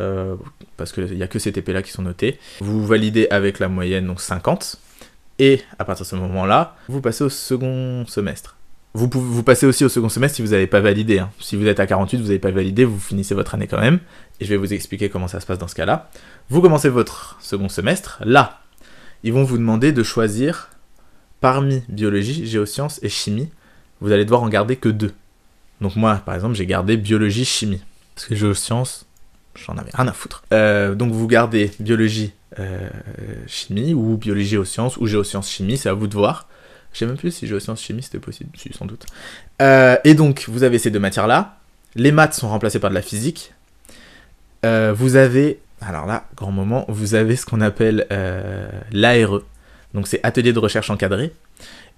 [0.00, 0.36] Euh,
[0.76, 2.38] parce qu'il n'y a que ces TP-là qui sont notés.
[2.60, 4.76] Vous validez avec la moyenne, donc 50.
[5.38, 8.56] Et à partir de ce moment-là, vous passez au second semestre.
[8.94, 11.18] Vous, pouvez, vous passez aussi au second semestre si vous n'avez pas validé.
[11.18, 11.30] hein.
[11.40, 14.00] Si vous êtes à 48, vous n'avez pas validé, vous finissez votre année quand même.
[14.40, 16.10] Et je vais vous expliquer comment ça se passe dans ce cas-là.
[16.48, 18.20] Vous commencez votre second semestre.
[18.24, 18.60] Là,
[19.22, 20.70] ils vont vous demander de choisir
[21.40, 23.50] parmi biologie, géosciences et chimie.
[24.00, 25.12] Vous allez devoir en garder que deux.
[25.80, 27.82] Donc moi, par exemple, j'ai gardé biologie, chimie.
[28.14, 29.06] Parce que géosciences,
[29.54, 30.42] j'en avais rien à foutre.
[30.52, 32.88] Euh, donc vous gardez biologie, euh,
[33.46, 36.48] chimie, ou biologie, géosciences, ou géosciences, chimie, c'est à vous de voir.
[36.92, 39.04] Je sais même plus si géosciences, chimie, c'était possible, si, sans doute.
[39.60, 41.58] Euh, et donc, vous avez ces deux matières-là.
[41.94, 43.52] Les maths sont remplacées par de la physique.
[44.64, 48.06] Euh, vous avez, alors là, grand moment, vous avez ce qu'on appelle
[48.90, 49.42] l'ARE.
[49.94, 51.32] Donc c'est atelier de recherche encadré.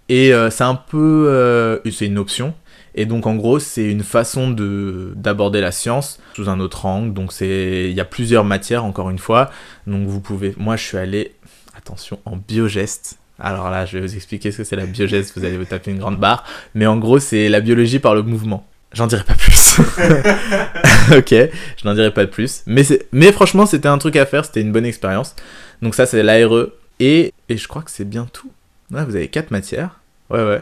[0.09, 2.55] Et c'est un peu, c'est une option.
[2.95, 7.13] Et donc en gros, c'est une façon de d'aborder la science sous un autre angle.
[7.13, 9.51] Donc il y a plusieurs matières encore une fois.
[9.87, 11.35] Donc vous pouvez, moi je suis allé,
[11.77, 13.19] attention, en biogeste.
[13.39, 15.33] Alors là, je vais vous expliquer ce que c'est la biogeste.
[15.37, 16.45] Vous allez vous taper une grande barre.
[16.75, 18.67] Mais en gros, c'est la biologie par le mouvement.
[18.93, 19.79] J'en dirai pas plus.
[21.17, 22.63] ok, je n'en dirai pas plus.
[22.67, 25.37] Mais, mais franchement, c'était un truc à faire, c'était une bonne expérience.
[25.81, 26.67] Donc ça, c'est l'ARE.
[26.99, 28.51] Et, et je crois que c'est bien tout.
[28.91, 30.01] Ouais, vous avez quatre matières.
[30.29, 30.61] Ouais, ouais.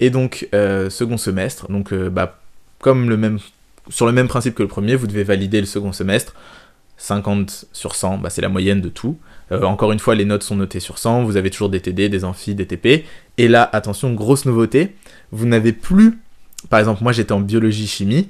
[0.00, 1.70] Et donc, euh, second semestre.
[1.70, 2.40] Donc, euh, bah,
[2.80, 3.38] comme le même,
[3.90, 6.34] sur le même principe que le premier, vous devez valider le second semestre.
[6.96, 9.18] 50 sur 100, bah, c'est la moyenne de tout.
[9.52, 11.24] Euh, encore une fois, les notes sont notées sur 100.
[11.24, 13.04] Vous avez toujours des TD, des amphis, des TP.
[13.38, 14.96] Et là, attention, grosse nouveauté.
[15.30, 16.18] Vous n'avez plus...
[16.68, 18.28] Par exemple, moi, j'étais en biologie-chimie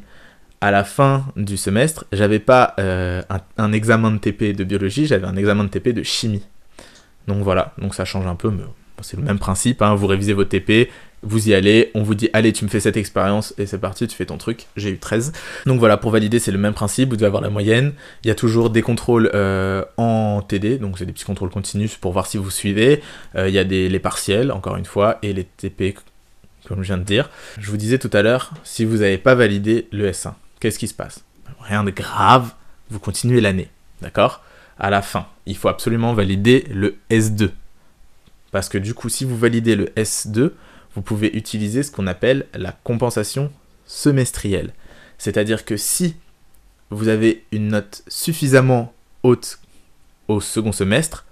[0.60, 2.74] à la fin du semestre, j'avais pas
[3.56, 6.42] un, examen de TP de biologie, j'avais un examen de TP de chimie.
[7.28, 8.52] Donc voilà, donc ça change un peu,
[9.02, 9.82] c'est le même principe.
[9.82, 10.90] hein, vous révisez votre TP,
[11.22, 14.06] vous y allez, on vous dit allez, tu me fais cette expérience et c'est parti,
[14.06, 14.66] tu fais ton truc.
[14.76, 15.32] J'ai eu 13.
[15.66, 17.92] Donc voilà, pour valider, c'est le même principe, vous devez avoir la moyenne.
[18.24, 21.96] Il y a toujours des contrôles euh, en TD, donc c'est des petits contrôles continus
[21.96, 23.02] pour voir si vous suivez.
[23.36, 25.94] Euh, il y a les partiels, encore une fois, et les TP,
[26.66, 27.28] comme je viens de dire.
[27.58, 30.88] Je vous disais tout à l'heure, si vous n'avez pas validé le S1, qu'est-ce qui
[30.88, 31.24] se passe?
[31.60, 32.52] Rien de grave,
[32.90, 33.68] vous continuez l'année,
[34.00, 34.42] d'accord?
[34.78, 37.50] À la fin, il faut absolument valider le S2.
[38.50, 40.52] Parce que du coup, si vous validez le S2,
[40.94, 43.52] vous pouvez utiliser ce qu'on appelle la compensation
[43.86, 44.72] semestrielle.
[45.18, 46.16] C'est-à-dire que si
[46.90, 49.60] vous avez une note suffisamment haute
[50.28, 51.26] au second semestre,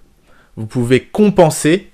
[0.55, 1.89] vous pouvez compenser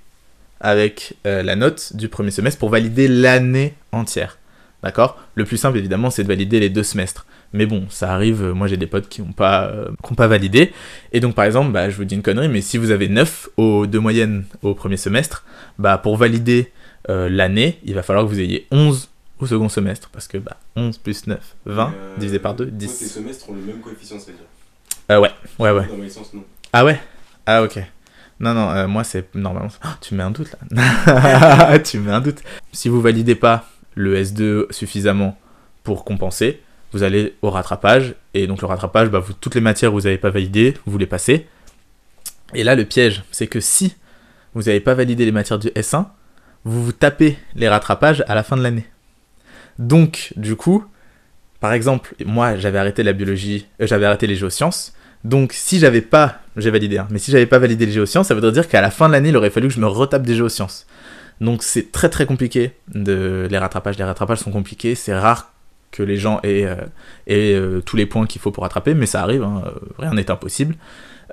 [0.60, 4.38] avec euh, la note du premier semestre pour valider l'année entière.
[4.84, 5.20] D'accord?
[5.36, 7.26] Le plus simple, évidemment, c'est de valider les deux semestres.
[7.56, 10.16] Mais bon, ça arrive, euh, moi j'ai des potes qui n'ont pas, euh, qui ont
[10.16, 10.74] pas validé.
[11.14, 13.50] Et donc, par exemple, bah, je vous dis une connerie, mais si vous avez 9
[13.56, 15.46] au, de moyenne au premier semestre,
[15.80, 16.72] bah, pour valider
[17.10, 20.10] euh, l'année, il va falloir que vous ayez 11 au second semestre.
[20.10, 23.00] Parce que bah, 11 plus 9, 20, divisé par 2, 10.
[23.00, 24.44] Tes semestres ont le même coefficient, c'est-à-dire
[25.12, 25.88] Euh, ouais, ouais, ouais.
[25.88, 26.44] Dans ma licence, non.
[26.74, 27.00] Ah ouais?
[27.46, 27.80] Ah ok.
[28.42, 29.70] Non, non, euh, moi c'est normalement...
[29.82, 31.80] Ah, tu mets un doute là.
[31.86, 32.40] tu mets un doute.
[32.74, 35.38] Si vous validez pas le S2 suffisamment
[35.84, 36.62] pour compenser,
[36.96, 38.16] vous allez au rattrapage.
[38.34, 41.06] Et donc le rattrapage, bah, vous, toutes les matières vous n'avez pas validées, vous les
[41.06, 41.46] passez.
[42.54, 43.96] Et là le piège, c'est que si
[44.54, 46.06] vous n'avez pas validé les matières du S1,
[46.64, 48.86] vous vous tapez les rattrapages à la fin de l'année.
[49.78, 50.86] Donc du coup,
[51.60, 54.94] par exemple, moi j'avais arrêté la biologie, euh, j'avais arrêté les géosciences.
[55.26, 58.36] Donc si j'avais pas, j'ai validé, hein, mais si j'avais pas validé les géosciences, ça
[58.36, 60.36] voudrait dire qu'à la fin de l'année, il aurait fallu que je me retape des
[60.36, 60.88] géosciences.
[61.42, 63.98] Donc c'est très très compliqué de les rattrapages.
[63.98, 65.52] Les rattrapages sont compliqués, c'est rare
[65.96, 66.76] que les gens aient, euh,
[67.30, 70.30] euh, tous les points qu'il faut pour rattraper, mais ça arrive, hein, euh, rien n'est
[70.30, 70.76] impossible.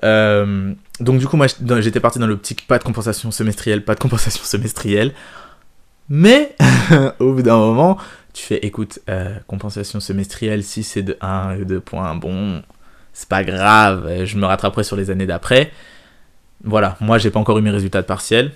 [0.03, 1.46] Donc du coup, moi
[1.81, 5.12] j'étais parti dans l'optique pas de compensation semestrielle, pas de compensation semestrielle.
[6.09, 6.57] Mais
[7.20, 7.98] au bout d'un moment,
[8.33, 9.01] tu fais écoute,
[9.46, 12.62] compensation semestrielle, si c'est de 1 ou 2 points, bon,
[13.12, 15.70] c'est pas grave, je me rattraperai sur les années d'après.
[16.64, 18.53] Voilà, moi j'ai pas encore eu mes résultats de.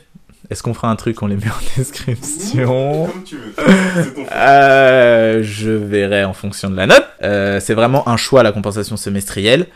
[0.50, 3.52] Est-ce qu'on fera un truc, on les met en description Comme tu veux.
[3.56, 4.26] C'est ton.
[4.32, 7.04] Euh, je verrai en fonction de la note.
[7.22, 9.66] Euh, c'est vraiment un choix la compensation semestrielle,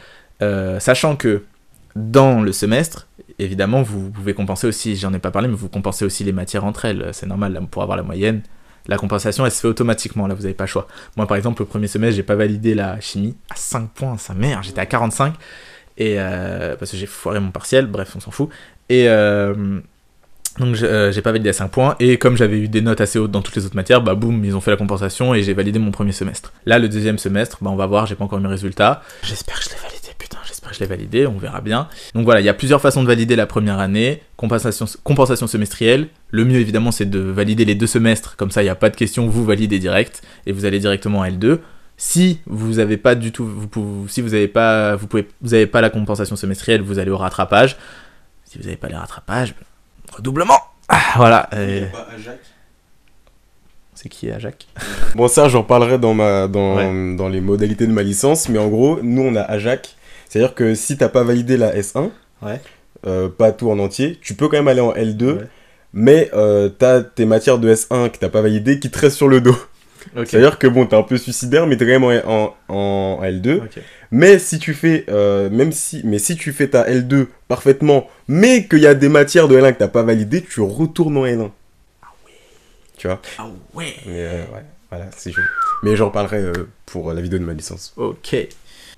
[0.42, 1.42] Euh, sachant que
[1.96, 6.04] dans le semestre, évidemment, vous pouvez compenser aussi, j'en ai pas parlé, mais vous compensez
[6.04, 7.10] aussi les matières entre elles.
[7.12, 8.42] C'est normal, là, pour avoir la moyenne.
[8.86, 10.86] La compensation, elle se fait automatiquement, là, vous n'avez pas le choix.
[11.16, 14.32] Moi, par exemple, le premier semestre, j'ai pas validé la chimie à 5 points, sa
[14.34, 15.34] mère, j'étais à 45,
[15.98, 18.48] et euh, parce que j'ai foiré mon partiel, bref, on s'en fout.
[18.88, 19.80] Et euh,
[20.58, 23.00] donc, j'ai euh, j'ai pas validé à 5 points, et comme j'avais eu des notes
[23.00, 25.42] assez hautes dans toutes les autres matières, bah boum, ils ont fait la compensation, et
[25.42, 26.52] j'ai validé mon premier semestre.
[26.66, 29.02] Là, le deuxième semestre, bah on va voir, j'ai pas encore mes résultats.
[29.22, 31.88] J'espère que je l'ai validé, putain, j'espère que je l'ai validé, on verra bien.
[32.14, 34.22] Donc voilà, il y a plusieurs façons de valider la première année.
[34.36, 36.08] Compensation, compensation semestrielle.
[36.30, 38.90] Le mieux évidemment c'est de valider les deux semestres, comme ça il n'y a pas
[38.90, 41.58] de question, vous validez direct et vous allez directement en L2.
[41.96, 45.52] Si vous avez pas du tout, vous pouvez, si vous avez pas, vous pouvez, vous
[45.54, 47.76] avez pas la compensation semestrielle, vous allez au rattrapage.
[48.44, 49.54] Si vous n'avez pas les rattrapages,
[50.10, 50.58] redoublement.
[50.88, 51.48] Ah, voilà.
[51.54, 51.86] Euh,
[53.94, 54.66] c'est qui Jacques?
[55.14, 57.14] Bon, ça, j'en parlerai dans, ma, dans, Ouais.
[57.16, 59.94] dans les modalités de ma licence, mais en gros, nous, on a Ajax.
[60.28, 62.10] C'est-à-dire que si t'as pas validé la S1,
[62.42, 62.60] Ouais.
[63.06, 65.38] euh, pas tout en entier, tu peux quand même aller en L2, Ouais.
[65.92, 69.28] mais euh, t'as tes matières de S1 que t'as pas validées qui te restent sur
[69.28, 69.56] le dos.
[70.14, 73.58] C'est-à-dire que bon, t'es un peu suicidaire, mais t'es quand même en, en, en L2.
[73.58, 73.78] Ok.
[74.10, 78.66] Mais si tu fais, euh, même si, mais si tu fais ta L2 parfaitement, mais
[78.66, 81.50] qu'il y a des matières de L1 que t'as pas validées, tu retournes en L1.
[82.96, 83.94] Tu vois Ah ouais.
[84.06, 85.40] Mais euh, ouais, voilà, c'est chaud.
[85.82, 86.52] Mais j'en parlerai euh,
[86.86, 87.92] pour la vidéo de ma licence.
[87.96, 88.36] Ok.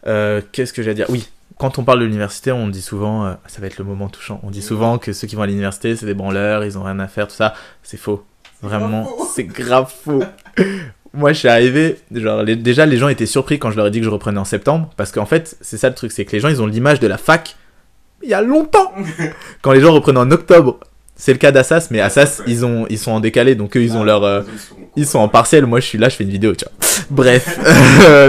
[0.06, 1.06] Euh, Qu'est-ce que j'ai à dire?
[1.10, 4.40] Oui, quand on parle de l'université, on dit souvent, ça va être le moment touchant,
[4.42, 6.98] on dit souvent que ceux qui vont à l'université, c'est des branleurs, ils ont rien
[6.98, 7.54] à faire, tout ça.
[7.84, 8.24] C'est faux.
[8.62, 10.22] Vraiment, c'est grave faux.
[11.14, 13.90] Moi, je suis arrivé, genre, les- déjà, les gens étaient surpris quand je leur ai
[13.90, 16.32] dit que je reprenais en septembre, parce qu'en fait, c'est ça le truc, c'est que
[16.32, 17.56] les gens, ils ont l'image de la fac
[18.22, 18.92] il y a longtemps.
[19.62, 20.78] quand les gens reprennent en octobre,
[21.16, 23.94] c'est le cas d'Assas, mais Assas, ils, ont, ils sont en décalé, donc eux, ils
[23.96, 24.22] ont leur...
[24.24, 24.42] euh,
[24.96, 26.72] ils sont en partiel, moi je suis là, je fais une vidéo, tu vois.
[27.10, 27.58] Bref,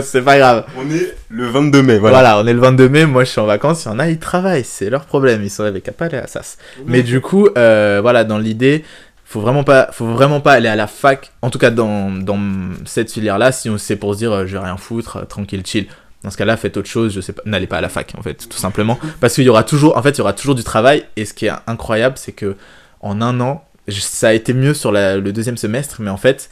[0.03, 0.65] c'est pas grave.
[0.77, 2.17] On est le 22 mai, Voilà.
[2.19, 2.39] voilà.
[2.39, 4.19] on est le 22 mai, moi je suis en vacances, il y en a, ils
[4.19, 6.57] travaillent, c'est leur problème, ils sont avec Apple et Assas.
[6.85, 8.83] Mais du coup, euh, voilà, dans l'idée,
[9.25, 12.39] faut vraiment pas, faut vraiment pas aller à la fac, en tout cas dans, dans
[12.85, 15.63] cette filière-là, si on c'est pour se dire euh, je vais rien foutre, euh, tranquille,
[15.65, 15.87] chill.
[16.23, 18.21] Dans ce cas-là, faites autre chose, je sais pas, n'allez pas à la fac en
[18.21, 20.63] fait, tout simplement, parce qu'il y aura toujours, en fait, il y aura toujours du
[20.63, 21.03] travail.
[21.17, 22.55] Et ce qui est incroyable, c'est que
[23.01, 26.15] en un an, je- ça a été mieux sur la- le deuxième semestre, mais en
[26.17, 26.49] fait,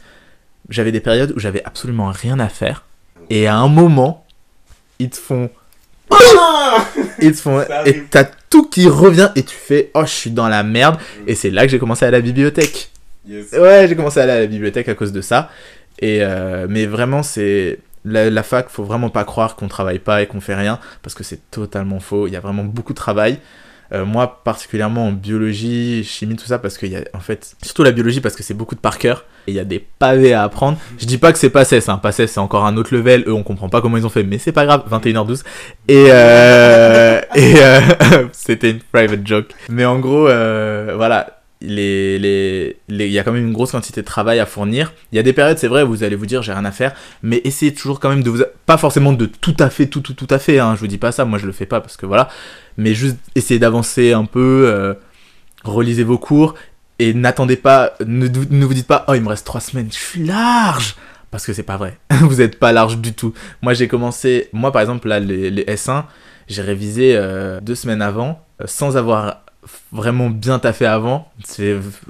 [0.70, 2.84] j'avais des périodes où j'avais absolument rien à faire,
[3.30, 4.26] et à un moment,
[5.00, 5.50] ils te font
[7.22, 10.48] ils te font et t'as tout qui revient et tu fais oh je suis dans
[10.48, 10.98] la merde.
[11.26, 12.92] Et c'est là que j'ai commencé à aller à la bibliothèque.
[13.28, 13.52] Yes.
[13.54, 15.50] ouais j'ai commencé à aller à la bibliothèque à cause de ça.
[16.00, 20.22] Et euh, mais vraiment c'est la, la fac faut vraiment pas croire qu'on travaille pas
[20.22, 22.28] et qu'on fait rien parce que c'est totalement faux.
[22.28, 23.40] Il y a vraiment beaucoup de travail
[23.94, 27.84] Euh, moi particulièrement en biologie chimie tout ça parce qu'il y a en fait surtout
[27.84, 30.44] la biologie parce que c'est beaucoup de par cœur il y a des pavés à
[30.44, 30.78] apprendre.
[30.98, 31.98] Je dis pas que c'est pas CES hein.
[31.98, 33.24] pas CES c'est encore un autre level.
[33.28, 34.84] Eux on comprend pas comment ils ont fait mais c'est pas grave.
[34.90, 35.44] 21h12
[35.88, 37.80] et, euh, et euh,
[38.32, 39.48] c'était une private joke.
[39.70, 44.06] Mais en gros, euh, voilà, les, il y a quand même une grosse quantité de
[44.06, 44.94] travail à fournir.
[45.12, 46.94] Il y a des périodes, c'est vrai, vous allez vous dire j'ai rien à faire,
[47.24, 50.14] mais essayez toujours quand même de vous, pas forcément de tout à fait, tout, tout,
[50.14, 50.60] tout à fait.
[50.60, 52.30] Hein, je vous dis pas ça, moi je le fais pas parce que voilà,
[52.78, 54.94] mais juste essayez d'avancer un peu, euh,
[55.64, 56.56] relisez vos cours
[57.00, 59.98] et n'attendez pas, ne, ne vous dites pas oh il me reste trois semaines, je
[59.98, 60.96] suis large.
[61.30, 61.98] Parce que c'est pas vrai.
[62.22, 63.34] vous êtes pas large du tout.
[63.62, 64.50] Moi, j'ai commencé.
[64.52, 66.04] Moi, par exemple, là, les, les S1,
[66.50, 69.46] j'ai révisé euh, deux semaines avant, euh, sans avoir
[69.92, 71.32] vraiment bien taffé avant.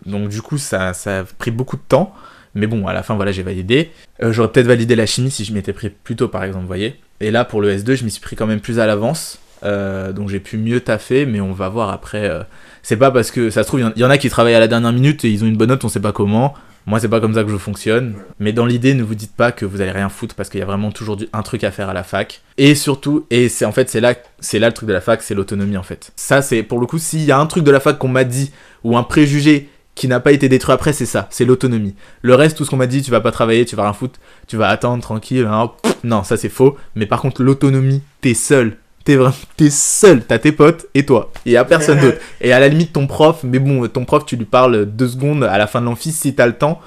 [0.05, 2.13] Donc du coup, ça, ça a pris beaucoup de temps.
[2.53, 3.91] Mais bon, à la fin, voilà, j'ai validé.
[4.21, 6.99] Euh, J'aurais peut-être validé la chimie si je m'étais pris plus tôt, par exemple, voyez.
[7.21, 9.39] Et là, pour le S2, je m'y suis pris quand même plus à l'avance.
[9.63, 12.27] Euh, donc j'ai pu mieux taffer, mais on va voir après.
[12.27, 12.41] euh,
[12.81, 14.67] c'est pas parce que ça se trouve, il y, en a qui travaillent à la
[14.67, 16.55] dernière minute et ils ont une bonne note, on sait pas comment.
[16.87, 18.15] Moi, c'est pas comme ça que je fonctionne.
[18.39, 20.63] Mais dans l'idée, ne vous dites pas que vous allez rien foutre parce qu'il y
[20.63, 22.41] a vraiment toujours un truc à faire à la fac.
[22.57, 25.21] Et surtout, et c'est en fait, c'est là, c'est là le truc de la fac,
[25.21, 26.11] c'est l'autonomie en fait.
[26.15, 28.23] Ça, c'est pour le coup, s'il y a un truc de la fac qu'on m'a
[28.23, 28.51] dit
[28.83, 31.95] ou un préjugé qui n'a pas été détruit après, c'est ça, c'est l'autonomie.
[32.21, 34.19] Le reste, tout ce qu'on m'a dit, tu vas pas travailler, tu vas rien foutre,
[34.47, 35.45] tu vas attendre tranquille.
[35.45, 35.71] hein,
[36.03, 36.77] non, ça c'est faux.
[36.95, 38.77] Mais par contre, l'autonomie, t'es seul.
[39.03, 41.31] T'es vraiment, t'es seul, t'as tes potes et toi.
[41.45, 42.17] Il y a personne d'autre.
[42.39, 45.43] Et à la limite, ton prof, mais bon, ton prof, tu lui parles deux secondes
[45.43, 46.79] à la fin de l'amphi si t'as le temps.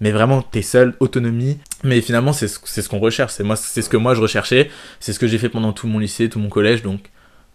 [0.00, 1.58] Mais vraiment, t'es seul, autonomie.
[1.84, 3.32] Mais finalement, c'est ce, c'est ce qu'on recherche.
[3.32, 4.70] C'est moi, c'est ce que moi je recherchais.
[4.98, 6.82] C'est ce que j'ai fait pendant tout mon lycée, tout mon collège.
[6.82, 7.00] Donc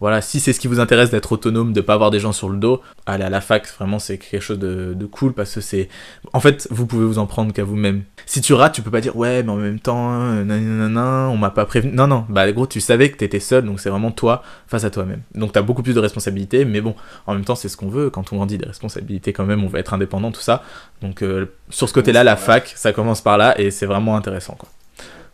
[0.02, 2.50] voilà, si c'est ce qui vous intéresse d'être autonome, de pas avoir des gens sur
[2.50, 5.62] le dos, aller à la fac, vraiment, c'est quelque chose de, de cool parce que
[5.62, 5.88] c'est.
[6.34, 8.04] En fait, vous pouvez vous en prendre qu'à vous-même.
[8.26, 11.38] Si tu rates, tu peux pas dire ouais, mais en même temps, euh, nanana, on
[11.38, 11.94] m'a pas prévenu.
[11.94, 14.90] Non, non, bah gros, tu savais que t'étais seul, donc c'est vraiment toi face à
[14.90, 15.22] toi-même.
[15.34, 18.10] Donc t'as beaucoup plus de responsabilités, mais bon, en même temps, c'est ce qu'on veut.
[18.10, 20.64] Quand on grandit des responsabilités, quand même, on va être indépendant, tout ça.
[21.02, 24.56] Donc euh, sur ce côté-là, la fac, ça commence par là et c'est vraiment intéressant,
[24.56, 24.70] quoi.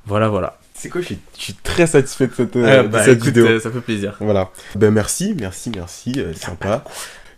[0.05, 0.57] Voilà, voilà.
[0.81, 3.27] C'est quoi, je suis, je suis très satisfait de cette, euh, de bah, cette écoute,
[3.27, 3.45] vidéo.
[3.45, 4.15] euh, ça fait plaisir.
[4.19, 4.49] Voilà.
[4.75, 6.83] Ben merci, merci, merci, euh, sympa.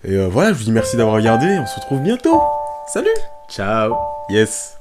[0.06, 1.48] Et euh, voilà, je vous dis merci d'avoir regardé.
[1.60, 2.42] On se retrouve bientôt.
[2.94, 3.10] Salut.
[3.50, 3.96] Ciao.
[4.30, 4.78] Yes.